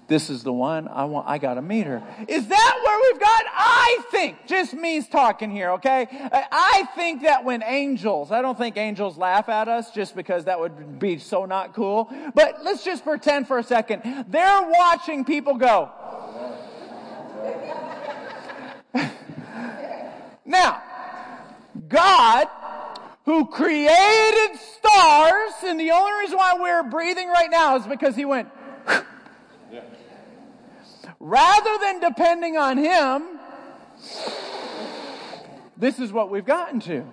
This 0.07 0.29
is 0.29 0.43
the 0.43 0.53
one 0.53 0.87
I 0.89 1.05
want. 1.07 1.27
I 1.27 1.39
got 1.39 1.55
to 1.55 1.63
meet 1.63 1.87
her. 1.87 2.03
Is 2.29 2.47
that 2.47 2.81
where 2.85 3.13
we've 3.13 3.21
got? 3.21 3.45
I 3.55 4.05
think, 4.11 4.47
just 4.47 4.75
me's 4.75 5.09
talking 5.09 5.51
here, 5.51 5.71
okay? 5.73 6.07
I 6.31 6.87
think 6.95 7.23
that 7.23 7.45
when 7.45 7.63
angels, 7.63 8.31
I 8.31 8.43
don't 8.43 8.59
think 8.59 8.77
angels 8.77 9.17
laugh 9.17 9.49
at 9.49 9.67
us 9.67 9.91
just 9.93 10.15
because 10.15 10.45
that 10.45 10.61
would 10.61 10.99
be 10.99 11.17
so 11.17 11.47
not 11.47 11.75
cool. 11.75 12.13
But 12.35 12.63
let's 12.63 12.85
just 12.85 13.03
pretend 13.05 13.49
for 13.49 13.59
a 13.59 13.63
second. 13.63 14.27
They're 14.29 14.71
watching 14.71 15.25
people 15.25 15.55
go. 15.55 15.91
Now, 20.47 20.83
God, 21.89 22.49
who 23.25 23.47
created 23.47 24.59
stars, 24.77 25.53
and 25.65 25.81
the 25.81 25.91
only 25.91 26.13
reason 26.21 26.37
why 26.37 26.55
we're 26.59 26.83
breathing 26.85 27.29
right 27.29 27.51
now 27.51 27.77
is 27.77 27.87
because 27.87 28.17
He 28.17 28.25
went. 28.25 28.49
Rather 31.21 31.79
than 31.81 32.01
depending 32.01 32.57
on 32.57 32.77
Him, 32.77 33.39
this 35.77 35.99
is 35.99 36.13
what 36.13 36.31
we've 36.31 36.45
gotten 36.45 36.81
to. 36.81 37.05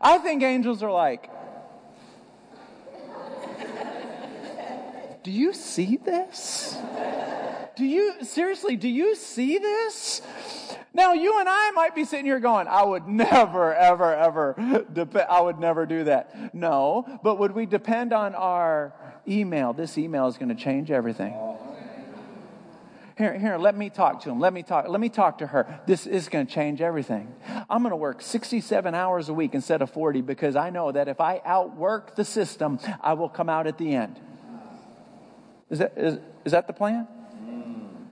I 0.00 0.18
think 0.18 0.42
angels 0.42 0.82
are 0.82 0.90
like, 0.90 1.30
Do 5.28 5.34
you 5.34 5.52
see 5.52 5.98
this? 5.98 6.74
Do 7.76 7.84
you, 7.84 8.24
seriously, 8.24 8.76
do 8.76 8.88
you 8.88 9.14
see 9.14 9.58
this? 9.58 10.22
Now, 10.94 11.12
you 11.12 11.38
and 11.38 11.48
I 11.48 11.70
might 11.72 11.94
be 11.94 12.04
sitting 12.04 12.24
here 12.24 12.40
going, 12.40 12.66
I 12.66 12.82
would 12.82 13.06
never, 13.06 13.74
ever, 13.74 14.14
ever, 14.14 14.54
I 15.28 15.40
would 15.40 15.58
never 15.58 15.86
do 15.86 16.04
that. 16.04 16.54
No, 16.54 17.20
but 17.22 17.38
would 17.38 17.52
we 17.52 17.66
depend 17.66 18.12
on 18.12 18.34
our 18.34 18.94
email? 19.26 19.72
This 19.72 19.98
email 19.98 20.26
is 20.28 20.38
going 20.38 20.48
to 20.48 20.54
change 20.54 20.90
everything. 20.90 21.34
Here, 23.18 23.36
here, 23.36 23.58
let 23.58 23.76
me 23.76 23.90
talk 23.90 24.22
to 24.22 24.30
him. 24.30 24.38
Let 24.38 24.52
me 24.52 24.62
talk. 24.62 24.88
Let 24.88 25.00
me 25.00 25.08
talk 25.08 25.38
to 25.38 25.46
her. 25.48 25.80
This 25.86 26.06
is 26.06 26.28
going 26.28 26.46
to 26.46 26.52
change 26.52 26.80
everything. 26.80 27.34
I'm 27.68 27.82
going 27.82 27.90
to 27.90 27.96
work 27.96 28.22
67 28.22 28.94
hours 28.94 29.28
a 29.28 29.34
week 29.34 29.54
instead 29.54 29.82
of 29.82 29.90
40 29.90 30.20
because 30.20 30.54
I 30.54 30.70
know 30.70 30.92
that 30.92 31.08
if 31.08 31.20
I 31.20 31.42
outwork 31.44 32.14
the 32.14 32.24
system, 32.24 32.78
I 33.00 33.14
will 33.14 33.28
come 33.28 33.48
out 33.48 33.66
at 33.66 33.76
the 33.76 33.92
end. 33.92 34.20
Is 35.68 35.80
that, 35.80 35.94
is, 35.96 36.18
is 36.44 36.52
that 36.52 36.68
the 36.68 36.72
plan? 36.72 37.08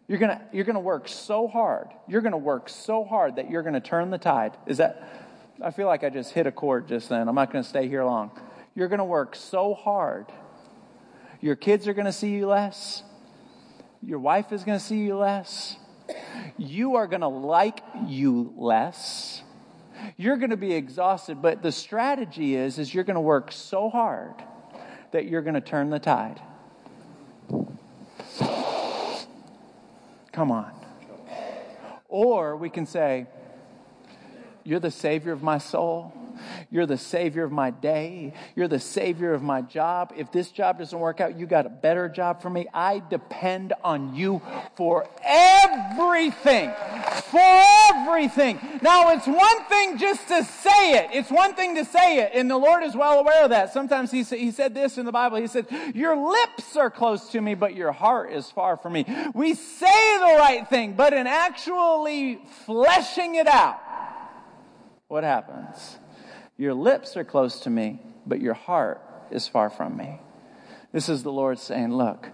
You're 0.09 0.19
going 0.19 0.39
you're 0.53 0.65
to 0.65 0.79
work 0.79 1.09
so 1.09 1.49
hard. 1.49 1.89
You're 2.07 2.21
going 2.21 2.33
to 2.33 2.39
work 2.39 2.69
so 2.69 3.05
hard 3.05 3.37
that 3.37 3.51
you're 3.51 3.63
going 3.63 3.75
to 3.75 3.81
turn 3.81 4.11
the 4.11 4.19
tide. 4.19 4.57
Is 4.67 4.79
that 4.79 5.03
I 5.61 5.71
feel 5.71 5.87
like 5.87 6.05
I 6.05 6.11
just 6.11 6.33
hit 6.33 6.47
a 6.47 6.53
chord 6.53 6.87
just 6.87 7.09
then. 7.09 7.29
I'm 7.29 7.35
not 7.35 7.51
going 7.51 7.65
to 7.65 7.69
stay 7.69 7.89
here 7.89 8.05
long. 8.05 8.31
You're 8.75 8.89
going 8.89 8.99
to 8.99 9.05
work 9.05 9.35
so 9.35 9.75
hard. 9.75 10.27
Your 11.41 11.57
kids 11.57 11.89
are 11.89 11.95
going 11.95 12.07
to 12.07 12.13
see 12.13 12.31
you 12.31 12.47
less. 12.47 13.03
Your 14.03 14.19
wife 14.19 14.53
is 14.53 14.65
going 14.65 14.79
to 14.79 14.85
see 14.85 14.99
you 14.99 15.17
less. 15.17 15.77
You 16.57 16.97
are 16.97 17.07
going 17.07 17.23
to 17.23 17.29
like 17.29 17.81
you 18.07 18.53
less. 18.57 19.43
You're 20.17 20.37
going 20.37 20.51
to 20.51 20.57
be 20.57 20.73
exhausted, 20.73 21.43
but 21.43 21.63
the 21.63 21.73
strategy 21.73 22.55
is 22.55 22.79
is 22.79 22.95
you're 22.95 23.05
going 23.05 23.17
to 23.17 23.21
work 23.21 23.51
so 23.51 23.91
hard 23.91 24.35
that 25.11 25.27
you're 25.27 25.43
going 25.43 25.55
to 25.55 25.61
turn 25.61 25.91
the 25.91 25.99
tide. 25.99 26.41
Come 30.37 30.53
on. 30.53 30.71
Or 32.11 32.57
we 32.57 32.69
can 32.69 32.85
say, 32.85 33.27
You're 34.65 34.81
the 34.81 34.91
Savior 34.91 35.33
of 35.33 35.43
my 35.43 35.57
soul. 35.57 36.13
You're 36.71 36.87
the 36.87 36.99
Savior 36.99 37.45
of 37.45 37.53
my 37.53 37.71
day. 37.71 38.33
You're 38.55 38.69
the 38.69 38.81
Savior 38.81 39.35
of 39.35 39.43
my 39.43 39.63
job. 39.63 40.13
If 40.17 40.33
this 40.33 40.51
job 40.51 40.79
doesn't 40.79 40.99
work 40.99 41.21
out, 41.21 41.39
you 41.39 41.47
got 41.47 41.67
a 41.67 41.71
better 41.71 42.09
job 42.09 42.43
for 42.43 42.51
me. 42.51 42.67
I 42.73 43.03
depend 43.11 43.73
on 43.85 44.15
you 44.15 44.43
for 44.77 45.09
everything. 45.25 46.71
For 47.31 47.63
everything. 47.91 48.59
Now, 48.83 49.11
it's 49.11 49.27
one 49.27 49.65
thing 49.65 49.99
just 49.99 50.29
to 50.29 50.45
say 50.45 50.99
it. 50.99 51.11
It's 51.13 51.31
one 51.31 51.55
thing 51.55 51.75
to 51.77 51.85
say 51.85 52.19
it, 52.19 52.33
and 52.35 52.51
the 52.51 52.57
Lord 52.57 52.83
is 52.83 52.95
well 52.95 53.19
aware 53.19 53.45
of 53.45 53.51
that. 53.51 53.73
Sometimes 53.73 54.11
he, 54.11 54.23
he 54.23 54.51
said 54.51 54.75
this 54.75 54.99
in 54.99 55.07
the 55.07 55.13
Bible. 55.13 55.39
He 55.39 55.47
said, 55.47 55.67
Your 55.95 56.17
lips 56.17 56.77
are 56.77 56.91
close 56.91 57.31
to 57.31 57.41
me, 57.41 57.55
but 57.55 57.75
your 57.75 57.93
heart 57.93 58.33
is 58.33 58.51
far 58.51 58.77
from 58.77 58.93
me. 58.93 59.05
We 59.35 59.55
say 59.55 60.19
the 60.19 60.37
right 60.39 60.67
thing, 60.69 60.95
but 60.95 61.13
in 61.13 61.27
actually 61.27 62.41
fleshing 62.65 63.37
it 63.37 63.47
out, 63.47 63.81
what 65.09 65.25
happens? 65.25 65.99
Your 66.59 66.75
lips 66.75 67.17
are 67.17 67.25
close 67.25 67.61
to 67.61 67.71
me, 67.71 68.01
but 68.27 68.41
your 68.41 68.55
heart 68.55 69.01
is 69.31 69.47
far 69.47 69.69
from 69.71 69.97
me. 69.97 70.21
This 70.93 71.09
is 71.09 71.23
the 71.23 71.33
Lord 71.33 71.59
saying, 71.59 71.93
Look, 71.93 72.31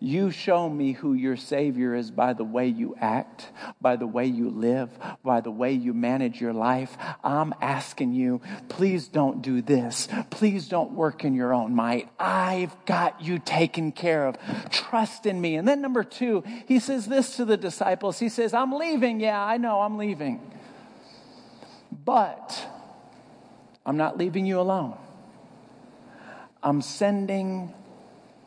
you 0.00 0.30
show 0.30 0.68
me 0.68 0.92
who 0.92 1.14
your 1.14 1.36
Savior 1.36 1.94
is 1.94 2.10
by 2.10 2.32
the 2.32 2.44
way 2.44 2.66
you 2.66 2.96
act, 3.00 3.50
by 3.80 3.96
the 3.96 4.06
way 4.06 4.26
you 4.26 4.50
live, 4.50 4.90
by 5.22 5.40
the 5.40 5.50
way 5.50 5.72
you 5.72 5.94
manage 5.94 6.40
your 6.40 6.52
life. 6.52 6.96
I'm 7.22 7.54
asking 7.62 8.12
you, 8.12 8.42
please 8.68 9.08
don't 9.08 9.40
do 9.40 9.62
this. 9.62 10.08
Please 10.30 10.68
don't 10.68 10.92
work 10.92 11.24
in 11.24 11.34
your 11.34 11.54
own 11.54 11.74
might. 11.74 12.10
I've 12.18 12.74
got 12.84 13.22
you 13.22 13.38
taken 13.38 13.92
care 13.92 14.26
of. 14.26 14.36
Trust 14.70 15.26
in 15.26 15.40
me. 15.40 15.54
And 15.56 15.66
then, 15.66 15.80
number 15.80 16.04
two, 16.04 16.42
he 16.66 16.80
says 16.80 17.06
this 17.06 17.36
to 17.36 17.44
the 17.44 17.56
disciples 17.56 18.18
He 18.18 18.28
says, 18.28 18.52
I'm 18.52 18.72
leaving. 18.72 19.20
Yeah, 19.20 19.42
I 19.42 19.56
know, 19.56 19.80
I'm 19.80 19.96
leaving. 19.96 20.40
But 22.04 22.66
I'm 23.86 23.96
not 23.96 24.16
leaving 24.16 24.46
you 24.46 24.60
alone. 24.60 24.96
I'm 26.62 26.80
sending 26.80 27.74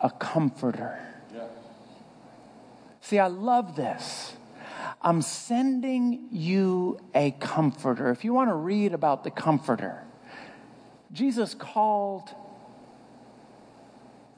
a 0.02 0.10
comforter. 0.10 1.00
Yeah. 1.34 1.48
See, 3.02 3.20
I 3.20 3.28
love 3.28 3.76
this. 3.76 4.34
I'm 5.02 5.22
sending 5.22 6.28
you 6.32 7.00
a 7.14 7.32
comforter. 7.32 8.10
If 8.10 8.24
you 8.24 8.34
want 8.34 8.50
to 8.50 8.56
read 8.56 8.94
about 8.94 9.24
the 9.24 9.32
comforter, 9.32 10.04
Jesus 11.12 11.54
called 11.54 12.34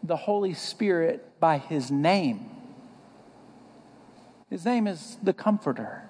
the 0.03 0.15
Holy 0.15 0.53
Spirit 0.53 1.39
by 1.39 1.57
his 1.57 1.89
name. 1.89 2.49
His 4.49 4.65
name 4.65 4.87
is 4.87 5.17
the 5.21 5.33
Comforter. 5.33 6.08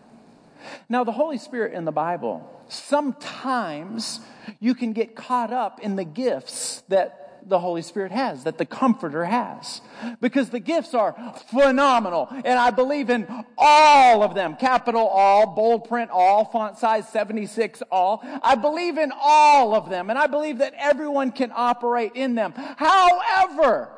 Now, 0.88 1.04
the 1.04 1.12
Holy 1.12 1.38
Spirit 1.38 1.74
in 1.74 1.86
the 1.86 1.92
Bible, 1.92 2.50
sometimes 2.68 4.20
you 4.60 4.76
can 4.76 4.94
get 4.94 5.16
caught 5.16 5.54
up 5.54 5.80
in 5.80 5.96
the 5.96 6.06
gifts 6.06 6.84
that 6.90 7.30
the 7.46 7.60
Holy 7.60 7.82
Spirit 7.82 8.12
has, 8.12 8.44
that 8.44 8.58
the 8.58 8.66
Comforter 8.66 9.26
has. 9.26 9.82
Because 10.22 10.50
the 10.50 10.60
gifts 10.60 10.94
are 10.94 11.16
phenomenal. 11.50 12.28
And 12.32 12.60
I 12.60 12.72
believe 12.72 13.10
in 13.10 13.28
all 13.58 14.24
of 14.24 14.36
them. 14.36 14.56
Capital 14.56 15.08
all, 15.08 15.48
bold 15.48 15.88
print 15.88 16.12
all, 16.12 16.46
font 16.46 16.78
size 16.78 17.08
76 17.10 17.82
all. 17.92 18.22
I 18.44 18.56
believe 18.56 18.98
in 18.98 19.12
all 19.20 19.74
of 19.74 19.90
them. 19.90 20.10
And 20.10 20.20
I 20.20 20.28
believe 20.28 20.60
that 20.60 20.74
everyone 20.78 21.32
can 21.32 21.52
operate 21.56 22.14
in 22.16 22.36
them. 22.36 22.54
However, 22.56 23.90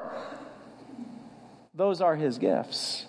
those 1.74 2.02
are 2.02 2.16
His 2.16 2.38
gifts. 2.38 3.06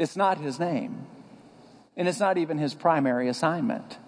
It's 0.00 0.16
not 0.16 0.38
His 0.38 0.58
name. 0.58 1.06
And 1.96 2.08
it's 2.08 2.20
not 2.20 2.38
even 2.38 2.58
His 2.58 2.74
primary 2.74 3.28
assignment. 3.28 3.98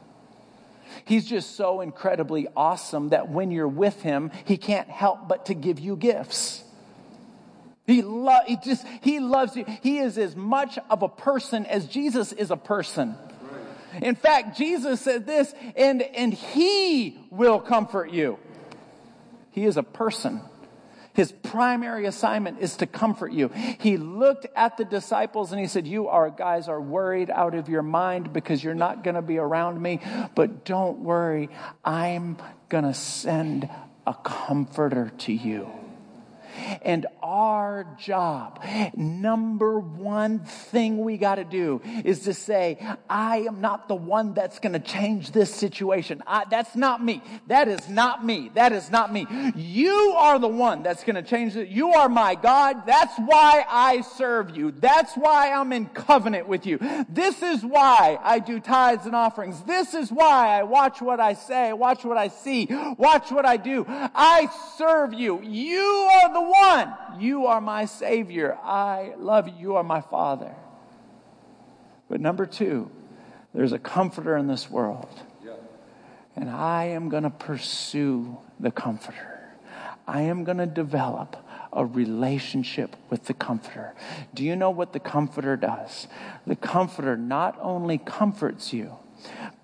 He's 1.04 1.26
just 1.26 1.56
so 1.56 1.80
incredibly 1.80 2.48
awesome 2.56 3.10
that 3.10 3.28
when 3.28 3.50
you're 3.50 3.68
with 3.68 4.02
him, 4.02 4.30
he 4.44 4.56
can't 4.56 4.88
help 4.88 5.28
but 5.28 5.46
to 5.46 5.54
give 5.54 5.80
you 5.80 5.96
gifts. 5.96 6.62
He, 7.86 8.02
lo- 8.02 8.44
he 8.46 8.56
just 8.56 8.86
he 9.00 9.18
loves 9.18 9.56
you. 9.56 9.64
He 9.82 9.98
is 9.98 10.18
as 10.18 10.36
much 10.36 10.78
of 10.90 11.02
a 11.02 11.08
person 11.08 11.66
as 11.66 11.86
Jesus 11.86 12.32
is 12.32 12.50
a 12.50 12.56
person. 12.56 13.16
In 14.00 14.14
fact, 14.14 14.56
Jesus 14.56 15.00
said 15.00 15.26
this, 15.26 15.52
and, 15.76 16.00
and 16.00 16.32
he 16.32 17.18
will 17.30 17.60
comfort 17.60 18.10
you. 18.10 18.38
He 19.50 19.64
is 19.64 19.76
a 19.76 19.82
person. 19.82 20.40
His 21.14 21.32
primary 21.32 22.06
assignment 22.06 22.60
is 22.60 22.76
to 22.76 22.86
comfort 22.86 23.32
you. 23.32 23.48
He 23.48 23.96
looked 23.96 24.46
at 24.56 24.76
the 24.76 24.84
disciples 24.84 25.52
and 25.52 25.60
he 25.60 25.66
said, 25.66 25.86
You 25.86 26.08
are 26.08 26.30
guys 26.30 26.68
are 26.68 26.80
worried 26.80 27.30
out 27.30 27.54
of 27.54 27.68
your 27.68 27.82
mind 27.82 28.32
because 28.32 28.64
you're 28.64 28.74
not 28.74 29.04
going 29.04 29.16
to 29.16 29.22
be 29.22 29.38
around 29.38 29.80
me. 29.80 30.00
But 30.34 30.64
don't 30.64 31.00
worry, 31.00 31.50
I'm 31.84 32.38
going 32.68 32.84
to 32.84 32.94
send 32.94 33.68
a 34.06 34.14
comforter 34.14 35.10
to 35.18 35.32
you. 35.32 35.81
And 36.82 37.06
our 37.22 37.96
job, 37.98 38.62
number 38.94 39.78
one 39.78 40.40
thing 40.40 40.98
we 40.98 41.16
got 41.16 41.36
to 41.36 41.44
do 41.44 41.80
is 42.04 42.20
to 42.20 42.34
say, 42.34 42.78
I 43.08 43.38
am 43.38 43.60
not 43.60 43.88
the 43.88 43.94
one 43.94 44.34
that's 44.34 44.58
going 44.58 44.72
to 44.74 44.80
change 44.80 45.32
this 45.32 45.54
situation. 45.54 46.22
I, 46.26 46.44
that's 46.50 46.76
not 46.76 47.04
me. 47.04 47.22
That 47.46 47.68
is 47.68 47.88
not 47.88 48.24
me. 48.24 48.50
That 48.54 48.72
is 48.72 48.90
not 48.90 49.12
me. 49.12 49.26
You 49.54 50.14
are 50.16 50.38
the 50.38 50.48
one 50.48 50.82
that's 50.82 51.04
going 51.04 51.16
to 51.16 51.22
change 51.22 51.56
it. 51.56 51.68
You 51.68 51.92
are 51.92 52.08
my 52.08 52.34
God. 52.34 52.86
That's 52.86 53.16
why 53.18 53.64
I 53.68 54.02
serve 54.02 54.56
you. 54.56 54.70
That's 54.70 55.14
why 55.14 55.52
I'm 55.52 55.72
in 55.72 55.86
covenant 55.86 56.48
with 56.48 56.66
you. 56.66 56.78
This 57.08 57.42
is 57.42 57.64
why 57.64 58.18
I 58.22 58.38
do 58.38 58.60
tithes 58.60 59.06
and 59.06 59.14
offerings. 59.14 59.62
This 59.62 59.94
is 59.94 60.10
why 60.10 60.58
I 60.58 60.62
watch 60.62 61.00
what 61.00 61.20
I 61.20 61.34
say, 61.34 61.72
watch 61.72 62.04
what 62.04 62.18
I 62.18 62.28
see, 62.28 62.66
watch 62.96 63.30
what 63.30 63.46
I 63.46 63.56
do. 63.56 63.84
I 63.88 64.48
serve 64.76 65.14
you. 65.14 65.40
You 65.42 66.10
are 66.14 66.32
the 66.32 66.41
one. 66.42 66.94
You 67.18 67.46
are 67.46 67.60
my 67.60 67.84
Savior. 67.84 68.58
I 68.62 69.14
love 69.18 69.48
you. 69.48 69.54
You 69.58 69.76
are 69.76 69.84
my 69.84 70.00
Father. 70.00 70.54
But 72.08 72.20
number 72.20 72.46
two, 72.46 72.90
there's 73.54 73.72
a 73.72 73.78
comforter 73.78 74.36
in 74.36 74.46
this 74.46 74.70
world. 74.70 75.08
And 76.34 76.48
I 76.48 76.84
am 76.84 77.10
going 77.10 77.24
to 77.24 77.30
pursue 77.30 78.38
the 78.58 78.70
comforter. 78.70 79.38
I 80.06 80.22
am 80.22 80.44
going 80.44 80.56
to 80.56 80.66
develop 80.66 81.36
a 81.72 81.84
relationship 81.84 82.96
with 83.10 83.26
the 83.26 83.34
comforter. 83.34 83.94
Do 84.34 84.44
you 84.44 84.56
know 84.56 84.70
what 84.70 84.92
the 84.92 85.00
comforter 85.00 85.56
does? 85.56 86.06
The 86.46 86.56
comforter 86.56 87.16
not 87.16 87.58
only 87.60 87.98
comforts 87.98 88.72
you, 88.72 88.96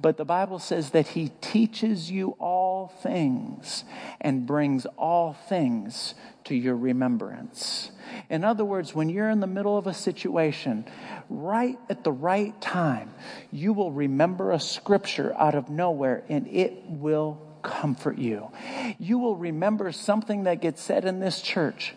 but 0.01 0.17
the 0.17 0.25
Bible 0.25 0.59
says 0.59 0.91
that 0.91 1.09
he 1.09 1.31
teaches 1.41 2.11
you 2.11 2.37
all 2.39 2.89
things 3.03 3.85
and 4.21 4.47
brings 4.47 4.87
all 4.97 5.33
things 5.33 6.15
to 6.45 6.55
your 6.55 6.77
remembrance. 6.77 7.91
In 8.31 8.45
other 8.45 8.65
words, 8.65 8.95
when 8.95 9.09
you're 9.09 9.31
in 9.31 9.41
the 9.41 9.47
middle 9.47 9.77
of 9.77 9.87
a 9.87 9.95
situation, 9.95 10.85
right 11.29 11.79
at 11.91 12.05
the 12.05 12.13
right 12.13 12.59
time, 12.61 13.13
you 13.51 13.73
will 13.73 13.93
remember 13.93 14.53
a 14.53 14.61
scripture 14.61 15.35
out 15.37 15.55
of 15.55 15.69
nowhere 15.69 16.25
and 16.29 16.47
it 16.49 16.85
will 16.87 17.41
comfort 17.63 18.19
you. 18.19 18.51
You 18.99 19.19
will 19.19 19.37
remember 19.37 19.93
something 19.93 20.45
that 20.45 20.61
gets 20.61 20.81
said 20.81 21.05
in 21.05 21.21
this 21.21 21.43
church 21.43 21.95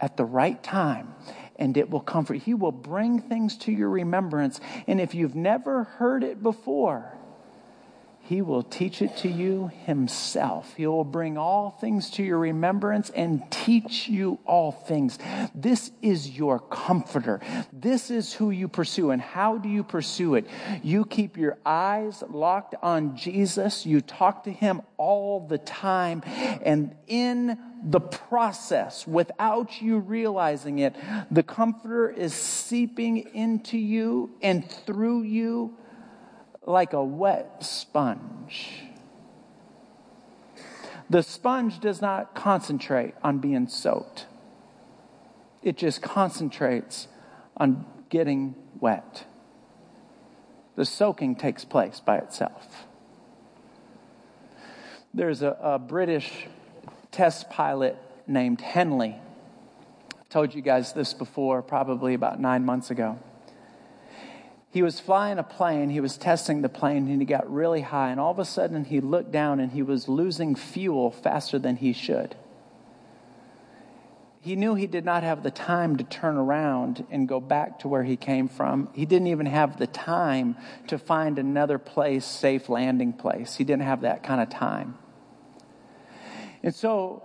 at 0.00 0.16
the 0.16 0.24
right 0.24 0.62
time 0.62 1.14
and 1.60 1.76
it 1.76 1.90
will 1.90 2.00
comfort. 2.00 2.38
He 2.38 2.54
will 2.54 2.72
bring 2.72 3.20
things 3.20 3.56
to 3.58 3.72
your 3.72 3.90
remembrance. 3.90 4.60
And 4.88 5.00
if 5.00 5.14
you've 5.14 5.36
never 5.36 5.84
heard 5.84 6.24
it 6.24 6.42
before, 6.42 7.14
he 8.30 8.42
will 8.42 8.62
teach 8.62 9.02
it 9.02 9.16
to 9.18 9.28
you 9.28 9.72
himself. 9.86 10.74
He 10.76 10.86
will 10.86 11.02
bring 11.02 11.36
all 11.36 11.70
things 11.80 12.10
to 12.10 12.22
your 12.22 12.38
remembrance 12.38 13.10
and 13.10 13.42
teach 13.50 14.08
you 14.08 14.38
all 14.46 14.70
things. 14.70 15.18
This 15.52 15.90
is 16.00 16.30
your 16.30 16.60
comforter. 16.60 17.40
This 17.72 18.08
is 18.08 18.32
who 18.32 18.50
you 18.50 18.68
pursue. 18.68 19.10
And 19.10 19.20
how 19.20 19.58
do 19.58 19.68
you 19.68 19.82
pursue 19.82 20.36
it? 20.36 20.46
You 20.80 21.06
keep 21.06 21.36
your 21.36 21.58
eyes 21.66 22.22
locked 22.30 22.76
on 22.82 23.16
Jesus. 23.16 23.84
You 23.84 24.00
talk 24.00 24.44
to 24.44 24.52
him 24.52 24.82
all 24.96 25.44
the 25.48 25.58
time. 25.58 26.22
And 26.64 26.94
in 27.08 27.58
the 27.82 28.00
process, 28.00 29.06
without 29.06 29.80
you 29.80 29.98
realizing 29.98 30.80
it, 30.80 30.94
the 31.30 31.42
comforter 31.42 32.10
is 32.10 32.34
seeping 32.34 33.18
into 33.34 33.78
you 33.78 34.30
and 34.42 34.68
through 34.70 35.22
you 35.22 35.76
like 36.66 36.92
a 36.92 37.02
wet 37.02 37.64
sponge. 37.64 38.82
The 41.08 41.22
sponge 41.22 41.80
does 41.80 42.00
not 42.00 42.34
concentrate 42.34 43.14
on 43.22 43.38
being 43.38 43.66
soaked, 43.66 44.26
it 45.62 45.76
just 45.76 46.02
concentrates 46.02 47.08
on 47.56 47.84
getting 48.08 48.54
wet. 48.78 49.24
The 50.76 50.84
soaking 50.84 51.36
takes 51.36 51.64
place 51.64 52.00
by 52.00 52.18
itself. 52.18 52.86
There's 55.12 55.42
a, 55.42 55.56
a 55.60 55.78
British 55.78 56.46
test 57.10 57.50
pilot 57.50 57.96
named 58.26 58.60
Henley. 58.60 59.16
I've 60.18 60.28
told 60.28 60.54
you 60.54 60.62
guys 60.62 60.92
this 60.92 61.14
before, 61.14 61.62
probably 61.62 62.14
about 62.14 62.40
nine 62.40 62.64
months 62.64 62.90
ago 62.90 63.18
he 64.72 64.82
was 64.82 65.00
flying 65.00 65.38
a 65.38 65.42
plane, 65.42 65.90
he 65.90 66.00
was 66.00 66.16
testing 66.16 66.62
the 66.62 66.68
plane, 66.68 67.08
and 67.08 67.20
he 67.20 67.26
got 67.26 67.52
really 67.52 67.80
high. 67.80 68.10
And 68.10 68.20
all 68.20 68.30
of 68.30 68.38
a 68.38 68.44
sudden, 68.44 68.84
he 68.84 69.00
looked 69.00 69.32
down 69.32 69.58
and 69.58 69.72
he 69.72 69.82
was 69.82 70.08
losing 70.08 70.54
fuel 70.54 71.10
faster 71.10 71.58
than 71.58 71.76
he 71.76 71.92
should. 71.92 72.36
He 74.40 74.56
knew 74.56 74.74
he 74.74 74.86
did 74.86 75.04
not 75.04 75.22
have 75.22 75.42
the 75.42 75.50
time 75.50 75.96
to 75.96 76.04
turn 76.04 76.36
around 76.36 77.04
and 77.10 77.28
go 77.28 77.40
back 77.40 77.80
to 77.80 77.88
where 77.88 78.04
he 78.04 78.16
came 78.16 78.48
from. 78.48 78.88
He 78.94 79.04
didn't 79.04 79.26
even 79.26 79.46
have 79.46 79.76
the 79.76 79.88
time 79.88 80.56
to 80.86 80.98
find 80.98 81.38
another 81.38 81.78
place, 81.78 82.24
safe 82.24 82.68
landing 82.68 83.12
place. 83.12 83.56
He 83.56 83.64
didn't 83.64 83.82
have 83.82 84.02
that 84.02 84.22
kind 84.22 84.40
of 84.40 84.48
time. 84.48 84.96
And 86.62 86.74
so 86.74 87.22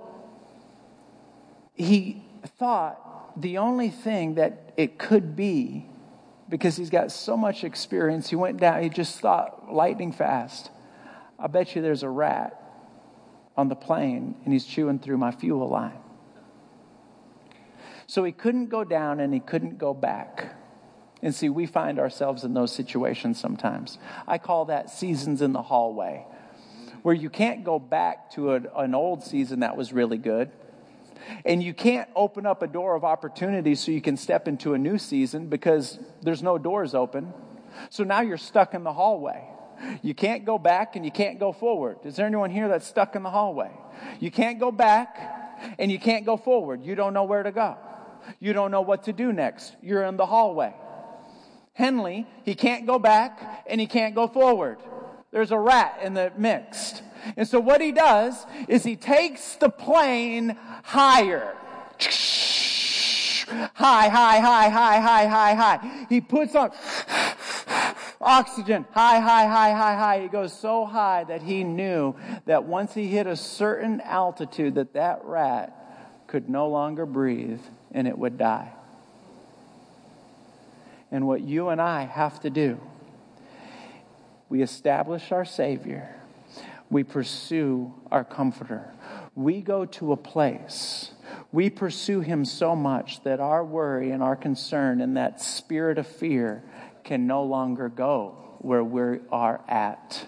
he 1.73 2.23
thought 2.57 3.41
the 3.41 3.57
only 3.57 3.89
thing 3.89 4.35
that 4.35 4.73
it 4.77 4.97
could 4.97 5.35
be 5.35 5.87
because 6.47 6.77
he's 6.77 6.89
got 6.89 7.11
so 7.11 7.35
much 7.35 7.63
experience. 7.63 8.29
He 8.29 8.35
went 8.35 8.59
down, 8.59 8.83
he 8.83 8.89
just 8.89 9.19
thought 9.19 9.73
lightning 9.73 10.11
fast. 10.11 10.69
I 11.39 11.47
bet 11.47 11.75
you 11.75 11.81
there's 11.81 12.03
a 12.03 12.09
rat 12.09 12.61
on 13.57 13.67
the 13.67 13.75
plane 13.75 14.35
and 14.43 14.53
he's 14.53 14.65
chewing 14.65 14.99
through 14.99 15.17
my 15.17 15.31
fuel 15.31 15.67
line. 15.67 15.99
So 18.07 18.23
he 18.23 18.31
couldn't 18.31 18.67
go 18.67 18.83
down 18.83 19.19
and 19.19 19.33
he 19.33 19.39
couldn't 19.39 19.77
go 19.77 19.93
back. 19.93 20.55
And 21.21 21.33
see, 21.33 21.49
we 21.49 21.65
find 21.65 21.97
ourselves 21.97 22.43
in 22.43 22.53
those 22.53 22.71
situations 22.71 23.39
sometimes. 23.39 23.97
I 24.27 24.37
call 24.37 24.65
that 24.65 24.89
seasons 24.89 25.41
in 25.41 25.53
the 25.53 25.61
hallway, 25.63 26.25
where 27.05 27.13
you 27.13 27.29
can't 27.29 27.63
go 27.63 27.77
back 27.77 28.31
to 28.31 28.53
an, 28.53 28.67
an 28.75 28.95
old 28.95 29.23
season 29.23 29.59
that 29.59 29.77
was 29.77 29.93
really 29.93 30.17
good 30.17 30.49
and 31.45 31.61
you 31.61 31.71
can't 31.71 32.09
open 32.15 32.47
up 32.47 32.63
a 32.63 32.67
door 32.67 32.95
of 32.95 33.03
opportunity 33.03 33.75
so 33.75 33.91
you 33.91 34.01
can 34.01 34.17
step 34.17 34.47
into 34.47 34.73
a 34.73 34.79
new 34.79 34.97
season 34.97 35.45
because 35.45 35.99
there's 36.23 36.41
no 36.41 36.57
doors 36.57 36.95
open. 36.95 37.31
So 37.91 38.03
now 38.03 38.21
you're 38.21 38.39
stuck 38.39 38.73
in 38.73 38.83
the 38.83 38.91
hallway. 38.91 39.47
You 40.01 40.15
can't 40.15 40.45
go 40.45 40.57
back 40.57 40.95
and 40.95 41.05
you 41.05 41.11
can't 41.11 41.37
go 41.37 41.51
forward. 41.51 41.97
Is 42.05 42.15
there 42.15 42.25
anyone 42.25 42.49
here 42.49 42.67
that's 42.67 42.87
stuck 42.87 43.15
in 43.15 43.21
the 43.21 43.29
hallway? 43.29 43.69
You 44.19 44.31
can't 44.31 44.59
go 44.59 44.71
back 44.71 45.75
and 45.77 45.91
you 45.91 45.99
can't 45.99 46.25
go 46.25 46.37
forward. 46.37 46.83
You 46.83 46.95
don't 46.95 47.13
know 47.13 47.25
where 47.25 47.43
to 47.43 47.51
go. 47.51 47.77
You 48.39 48.53
don't 48.53 48.71
know 48.71 48.81
what 48.81 49.03
to 49.03 49.13
do 49.13 49.31
next. 49.31 49.75
You're 49.79 50.05
in 50.05 50.17
the 50.17 50.25
hallway. 50.25 50.73
Henley, 51.73 52.25
he 52.45 52.55
can't 52.55 52.87
go 52.87 52.97
back 52.97 53.63
and 53.67 53.79
he 53.79 53.85
can't 53.85 54.15
go 54.15 54.27
forward. 54.27 54.79
There's 55.35 55.51
a 55.51 55.59
rat 55.59 55.99
in 56.01 56.13
the 56.13 56.31
mix. 56.37 57.01
And 57.35 57.45
so 57.45 57.59
what 57.59 57.81
he 57.81 57.91
does 57.91 58.45
is 58.69 58.85
he 58.85 58.95
takes 58.95 59.57
the 59.57 59.67
plane 59.67 60.57
higher. 60.81 61.57
High, 63.73 64.07
high, 64.07 64.39
high, 64.39 64.69
high, 64.69 64.99
high, 65.01 65.25
high, 65.25 65.53
high. 65.53 66.05
He 66.07 66.21
puts 66.21 66.55
on 66.55 66.71
oxygen. 68.21 68.85
High, 68.91 69.19
high, 69.19 69.45
high, 69.45 69.73
high, 69.73 69.95
high. 69.97 70.21
He 70.21 70.29
goes 70.29 70.57
so 70.57 70.85
high 70.85 71.25
that 71.25 71.41
he 71.41 71.65
knew 71.65 72.15
that 72.45 72.63
once 72.63 72.93
he 72.93 73.09
hit 73.09 73.27
a 73.27 73.35
certain 73.35 73.99
altitude 73.99 74.75
that 74.75 74.93
that 74.93 75.19
rat 75.25 76.27
could 76.27 76.47
no 76.47 76.69
longer 76.69 77.05
breathe 77.05 77.59
and 77.91 78.07
it 78.07 78.17
would 78.17 78.37
die. 78.37 78.71
And 81.11 81.27
what 81.27 81.41
you 81.41 81.67
and 81.67 81.81
I 81.81 82.05
have 82.05 82.39
to 82.39 82.49
do, 82.49 82.79
we 84.55 84.61
establish 84.61 85.33
our 85.33 85.43
Savior. 85.43 86.15
We 86.89 87.03
pursue 87.03 87.93
our 88.09 88.23
comforter. 88.23 88.93
We 89.35 89.59
go 89.59 89.83
to 89.85 90.13
a 90.13 90.15
place, 90.15 91.11
we 91.51 91.69
pursue 91.69 92.21
him 92.21 92.45
so 92.45 92.73
much 92.73 93.21
that 93.23 93.41
our 93.41 93.65
worry 93.65 94.11
and 94.11 94.23
our 94.23 94.37
concern 94.37 95.01
and 95.01 95.17
that 95.17 95.41
spirit 95.41 95.97
of 95.97 96.07
fear 96.07 96.63
can 97.03 97.27
no 97.27 97.43
longer 97.43 97.89
go 97.89 98.44
where 98.65 98.83
we 98.83 99.19
are 99.31 99.61
at. 99.67 100.25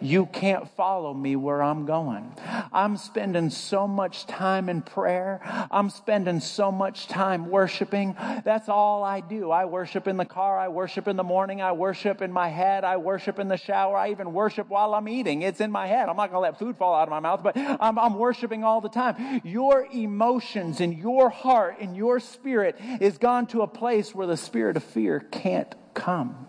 You 0.00 0.26
can't 0.26 0.68
follow 0.70 1.14
me 1.14 1.36
where 1.36 1.62
I'm 1.62 1.86
going. 1.86 2.32
I'm 2.72 2.96
spending 2.96 3.50
so 3.50 3.86
much 3.86 4.26
time 4.26 4.68
in 4.68 4.82
prayer. 4.82 5.40
I'm 5.70 5.90
spending 5.90 6.40
so 6.40 6.72
much 6.72 7.06
time 7.06 7.48
worshiping. 7.48 8.16
That's 8.44 8.68
all 8.68 9.04
I 9.04 9.20
do. 9.20 9.52
I 9.52 9.66
worship 9.66 10.08
in 10.08 10.16
the 10.16 10.24
car. 10.24 10.58
I 10.58 10.68
worship 10.68 11.06
in 11.06 11.16
the 11.16 11.22
morning. 11.22 11.62
I 11.62 11.72
worship 11.72 12.22
in 12.22 12.32
my 12.32 12.48
head. 12.48 12.82
I 12.82 12.96
worship 12.96 13.38
in 13.38 13.46
the 13.46 13.56
shower. 13.56 13.96
I 13.96 14.10
even 14.10 14.32
worship 14.32 14.68
while 14.68 14.92
I'm 14.92 15.08
eating. 15.08 15.42
It's 15.42 15.60
in 15.60 15.70
my 15.70 15.86
head. 15.86 16.08
I'm 16.08 16.16
not 16.16 16.32
going 16.32 16.42
to 16.42 16.50
let 16.50 16.58
food 16.58 16.76
fall 16.76 16.94
out 16.94 17.04
of 17.04 17.10
my 17.10 17.20
mouth, 17.20 17.42
but 17.44 17.56
I'm, 17.56 17.98
I'm 17.98 18.18
worshiping 18.18 18.64
all 18.64 18.80
the 18.80 18.88
time. 18.88 19.42
Your 19.44 19.86
emotions 19.92 20.80
and 20.80 20.98
your 20.98 21.30
heart 21.30 21.76
and 21.80 21.96
your 21.96 22.18
spirit 22.18 22.76
is 23.00 23.18
gone 23.18 23.46
to 23.48 23.62
a 23.62 23.68
place 23.68 24.12
where 24.14 24.26
the 24.26 24.36
spirit 24.36 24.76
of 24.76 24.82
fear 24.82 25.20
can't 25.20 25.72
come 25.94 26.46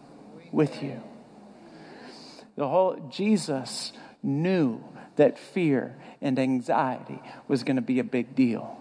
with 0.51 0.81
you. 0.81 1.01
The 2.57 2.67
whole 2.67 3.07
Jesus 3.09 3.93
knew 4.21 4.83
that 5.15 5.39
fear 5.39 5.95
and 6.21 6.37
anxiety 6.37 7.21
was 7.47 7.63
going 7.63 7.77
to 7.77 7.81
be 7.81 7.99
a 7.99 8.03
big 8.03 8.35
deal. 8.35 8.77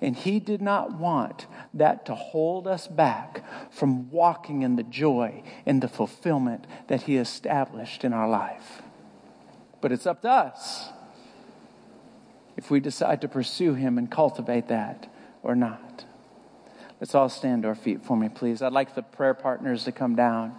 And 0.00 0.16
he 0.16 0.40
did 0.40 0.60
not 0.60 0.98
want 0.98 1.46
that 1.74 2.06
to 2.06 2.14
hold 2.14 2.66
us 2.66 2.86
back 2.86 3.44
from 3.72 4.10
walking 4.10 4.62
in 4.62 4.76
the 4.76 4.82
joy 4.82 5.42
and 5.64 5.80
the 5.80 5.88
fulfillment 5.88 6.66
that 6.88 7.02
he 7.02 7.16
established 7.16 8.04
in 8.04 8.12
our 8.12 8.28
life. 8.28 8.82
But 9.80 9.92
it's 9.92 10.06
up 10.06 10.22
to 10.22 10.30
us 10.30 10.90
if 12.56 12.70
we 12.70 12.80
decide 12.80 13.20
to 13.22 13.28
pursue 13.28 13.74
him 13.74 13.96
and 13.96 14.10
cultivate 14.10 14.68
that 14.68 15.10
or 15.42 15.54
not. 15.54 16.04
Let's 17.00 17.14
all 17.14 17.28
stand 17.28 17.62
to 17.62 17.68
our 17.68 17.74
feet 17.74 18.04
for 18.04 18.16
me, 18.16 18.28
please. 18.28 18.60
I'd 18.60 18.72
like 18.72 18.94
the 18.94 19.02
prayer 19.02 19.34
partners 19.34 19.84
to 19.84 19.92
come 19.92 20.14
down. 20.14 20.54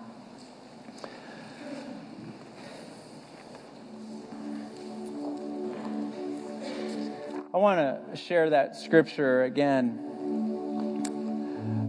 I 7.55 7.59
want 7.59 8.11
to 8.11 8.17
share 8.17 8.49
that 8.49 8.75
scripture 8.75 9.43
again 9.43 9.99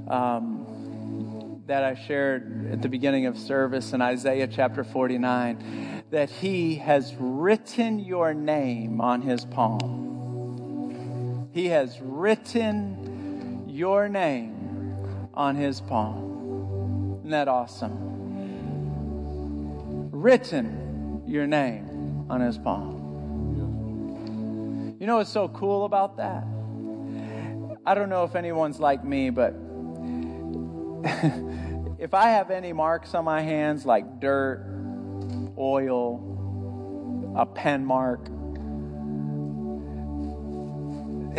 um, 0.09 1.63
that 1.67 1.83
I 1.83 1.95
shared 1.95 2.71
at 2.71 2.83
the 2.83 2.91
beginning 2.91 3.25
of 3.25 3.39
service 3.39 3.95
in 3.95 4.03
Isaiah 4.03 4.47
chapter 4.47 4.85
49 4.85 6.05
that 6.11 6.29
he 6.29 6.75
has 6.75 7.15
written 7.19 7.99
your 7.99 8.35
name 8.35 9.01
on 9.01 9.23
his 9.23 9.47
palm. 9.47 11.49
He 11.55 11.69
has 11.69 11.99
written 11.99 13.65
your 13.67 14.11
name 14.11 15.31
on 15.33 15.57
his 15.57 15.81
palm. 15.81 17.21
Isn't 17.21 17.31
that 17.31 17.49
awesome? 17.49 18.11
Written 20.11 21.23
your 21.27 21.47
name 21.47 22.27
on 22.29 22.43
his 22.43 22.59
palm. 22.59 23.04
You 25.05 25.09
know 25.09 25.19
what's 25.19 25.29
so 25.29 25.49
cool 25.49 25.85
about 25.85 26.17
that? 26.17 26.45
I 27.85 27.95
don't 27.95 28.09
know 28.09 28.25
if 28.25 28.35
anyone's 28.35 28.81
like 28.81 29.05
me, 29.05 29.29
but 29.29 29.51
if 31.99 32.15
I 32.15 32.31
have 32.31 32.51
any 32.51 32.73
marks 32.73 33.15
on 33.15 33.27
my 33.27 33.43
hands, 33.43 33.85
like 33.85 34.19
dirt, 34.19 34.65
oil, 35.59 37.35
a 37.37 37.45
pen 37.45 37.85
mark, 37.85 38.21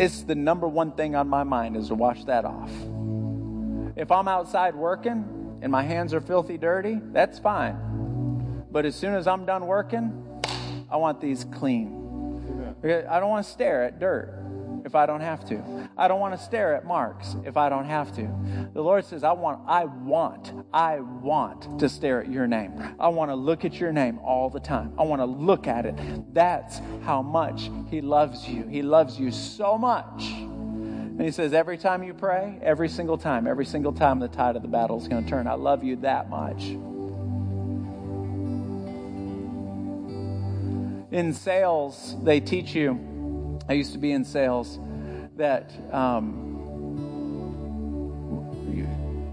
it's 0.00 0.22
the 0.22 0.36
number 0.36 0.68
one 0.68 0.92
thing 0.92 1.16
on 1.16 1.26
my 1.26 1.42
mind 1.42 1.76
is 1.76 1.88
to 1.88 1.96
wash 1.96 2.22
that 2.26 2.44
off. 2.44 2.70
If 3.96 4.12
I'm 4.12 4.28
outside 4.28 4.76
working 4.76 5.58
and 5.60 5.72
my 5.72 5.82
hands 5.82 6.14
are 6.14 6.20
filthy 6.20 6.56
dirty, 6.56 7.00
that's 7.10 7.40
fine. 7.40 8.64
But 8.70 8.86
as 8.86 8.94
soon 8.94 9.14
as 9.14 9.26
I'm 9.26 9.44
done 9.44 9.66
working, 9.66 10.22
I 10.88 10.98
want 10.98 11.20
these 11.20 11.42
clean. 11.42 12.05
I 12.94 13.20
don't 13.20 13.28
want 13.28 13.44
to 13.44 13.52
stare 13.52 13.84
at 13.84 13.98
dirt 13.98 14.42
if 14.86 14.94
I 14.94 15.04
don't 15.04 15.20
have 15.20 15.44
to. 15.48 15.88
I 15.98 16.06
don't 16.06 16.20
want 16.20 16.38
to 16.38 16.42
stare 16.42 16.76
at 16.76 16.86
marks 16.86 17.34
if 17.44 17.56
I 17.56 17.68
don't 17.68 17.86
have 17.86 18.14
to. 18.14 18.30
The 18.72 18.80
Lord 18.80 19.04
says, 19.04 19.24
I 19.24 19.32
want, 19.32 19.60
I 19.66 19.84
want, 19.84 20.52
I 20.72 21.00
want 21.00 21.80
to 21.80 21.88
stare 21.88 22.22
at 22.22 22.30
your 22.30 22.46
name. 22.46 22.72
I 23.00 23.08
want 23.08 23.30
to 23.30 23.34
look 23.34 23.64
at 23.64 23.74
your 23.74 23.92
name 23.92 24.20
all 24.20 24.48
the 24.48 24.60
time. 24.60 24.94
I 24.96 25.02
want 25.02 25.20
to 25.20 25.26
look 25.26 25.66
at 25.66 25.86
it. 25.86 26.32
That's 26.32 26.80
how 27.02 27.20
much 27.20 27.68
He 27.90 28.00
loves 28.00 28.48
you. 28.48 28.64
He 28.68 28.82
loves 28.82 29.18
you 29.18 29.32
so 29.32 29.76
much. 29.76 30.22
And 30.22 31.20
He 31.20 31.32
says, 31.32 31.52
every 31.52 31.78
time 31.78 32.04
you 32.04 32.14
pray, 32.14 32.58
every 32.62 32.88
single 32.88 33.18
time, 33.18 33.48
every 33.48 33.66
single 33.66 33.92
time 33.92 34.20
the 34.20 34.28
tide 34.28 34.54
of 34.54 34.62
the 34.62 34.68
battle 34.68 34.98
is 34.98 35.08
going 35.08 35.24
to 35.24 35.28
turn. 35.28 35.48
I 35.48 35.54
love 35.54 35.82
you 35.82 35.96
that 35.96 36.30
much. 36.30 36.76
In 41.10 41.32
sales, 41.32 42.16
they 42.22 42.40
teach 42.40 42.74
you 42.74 43.16
I 43.68 43.72
used 43.72 43.92
to 43.92 43.98
be 43.98 44.12
in 44.12 44.24
sales 44.24 44.78
that 45.36 45.72
um, 45.92 46.52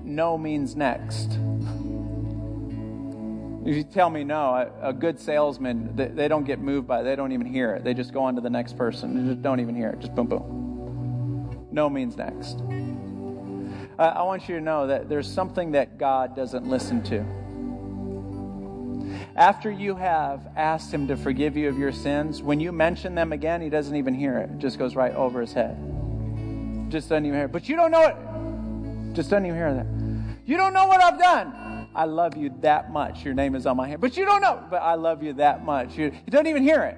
no 0.04 0.38
means 0.38 0.76
next. 0.76 1.38
If 3.66 3.76
you 3.78 3.84
tell 3.84 4.10
me 4.10 4.24
no, 4.24 4.72
a, 4.82 4.92
good 4.92 5.20
salesman, 5.20 5.96
they, 5.96 6.28
don't 6.28 6.44
get 6.44 6.60
moved 6.60 6.88
by 6.88 7.02
it. 7.02 7.04
They 7.04 7.16
don't 7.16 7.32
even 7.32 7.46
hear 7.46 7.76
it. 7.76 7.84
They 7.84 7.94
just 7.94 8.12
go 8.12 8.24
on 8.24 8.36
to 8.36 8.42
the 8.42 8.50
next 8.50 8.76
person. 8.76 9.16
They 9.16 9.34
just 9.34 9.42
don't 9.42 9.60
even 9.62 9.76
hear 9.76 9.90
it. 9.90 10.00
Just 10.00 10.16
boom, 10.16 10.28
boom. 10.28 11.68
No 11.72 11.90
means 11.90 12.18
next. 12.18 12.62
I 13.98 14.24
want 14.24 14.50
you 14.50 14.56
to 14.56 14.62
know 14.62 14.88
that 14.88 15.08
there's 15.08 15.32
something 15.32 15.72
that 15.74 15.98
God 15.98 16.36
doesn't 16.36 16.68
listen 16.68 17.04
to. 17.04 17.24
After 19.36 19.72
you 19.72 19.96
have 19.96 20.48
asked 20.56 20.94
Him 20.94 21.08
to 21.08 21.18
forgive 21.18 21.58
you 21.58 21.68
of 21.68 21.78
your 21.78 21.92
sins, 21.92 22.44
when 22.44 22.60
you 22.60 22.72
mention 22.72 23.16
them 23.16 23.34
again, 23.34 23.62
He 23.62 23.70
doesn't 23.70 23.96
even 23.96 24.14
hear 24.14 24.38
it. 24.38 24.52
It 24.52 24.60
just 24.60 24.78
goes 24.78 24.96
right 24.96 25.14
over 25.16 25.42
His 25.42 25.54
head. 25.54 25.76
Just 26.90 27.10
doesn't 27.10 27.26
even 27.26 27.38
hear 27.38 27.46
it. 27.46 27.52
But 27.52 27.68
you 27.68 27.76
don't 27.76 27.92
know 27.92 28.04
it. 28.04 29.16
Just 29.16 29.32
doesn't 29.32 29.46
even 29.46 29.58
hear 29.58 29.74
that. 29.74 29.88
You 30.46 30.58
don't 30.58 30.74
know 30.74 30.86
what 30.86 31.02
I've 31.02 31.20
done. 31.20 31.88
I 31.96 32.06
love 32.06 32.38
you 32.38 32.54
that 32.62 32.92
much. 32.92 33.24
Your 33.24 33.34
name 33.34 33.56
is 33.56 33.66
on 33.66 33.78
my 33.78 33.88
hand. 33.88 34.02
But 34.02 34.18
you 34.18 34.26
don't 34.26 34.42
know. 34.42 34.64
But 34.70 34.82
I 34.82 34.96
love 34.96 35.24
you 35.24 35.34
that 35.34 35.66
much. 35.66 35.98
You, 35.98 36.06
you 36.06 36.32
don't 36.32 36.48
even 36.48 36.64
hear 36.64 36.84
it. 36.84 36.98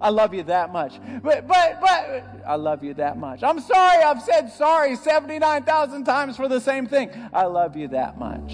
I 0.00 0.10
love 0.10 0.34
you 0.34 0.42
that 0.44 0.72
much. 0.72 1.00
But, 1.22 1.46
but, 1.46 1.80
but, 1.80 2.24
I 2.46 2.56
love 2.56 2.84
you 2.84 2.94
that 2.94 3.18
much. 3.18 3.42
I'm 3.42 3.60
sorry 3.60 4.02
I've 4.02 4.22
said 4.22 4.48
sorry 4.52 4.94
79,000 4.96 6.04
times 6.04 6.36
for 6.36 6.48
the 6.48 6.60
same 6.60 6.86
thing. 6.86 7.10
I 7.32 7.44
love 7.44 7.76
you 7.76 7.88
that 7.88 8.18
much. 8.18 8.52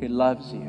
He 0.00 0.08
loves 0.08 0.52
you. 0.52 0.67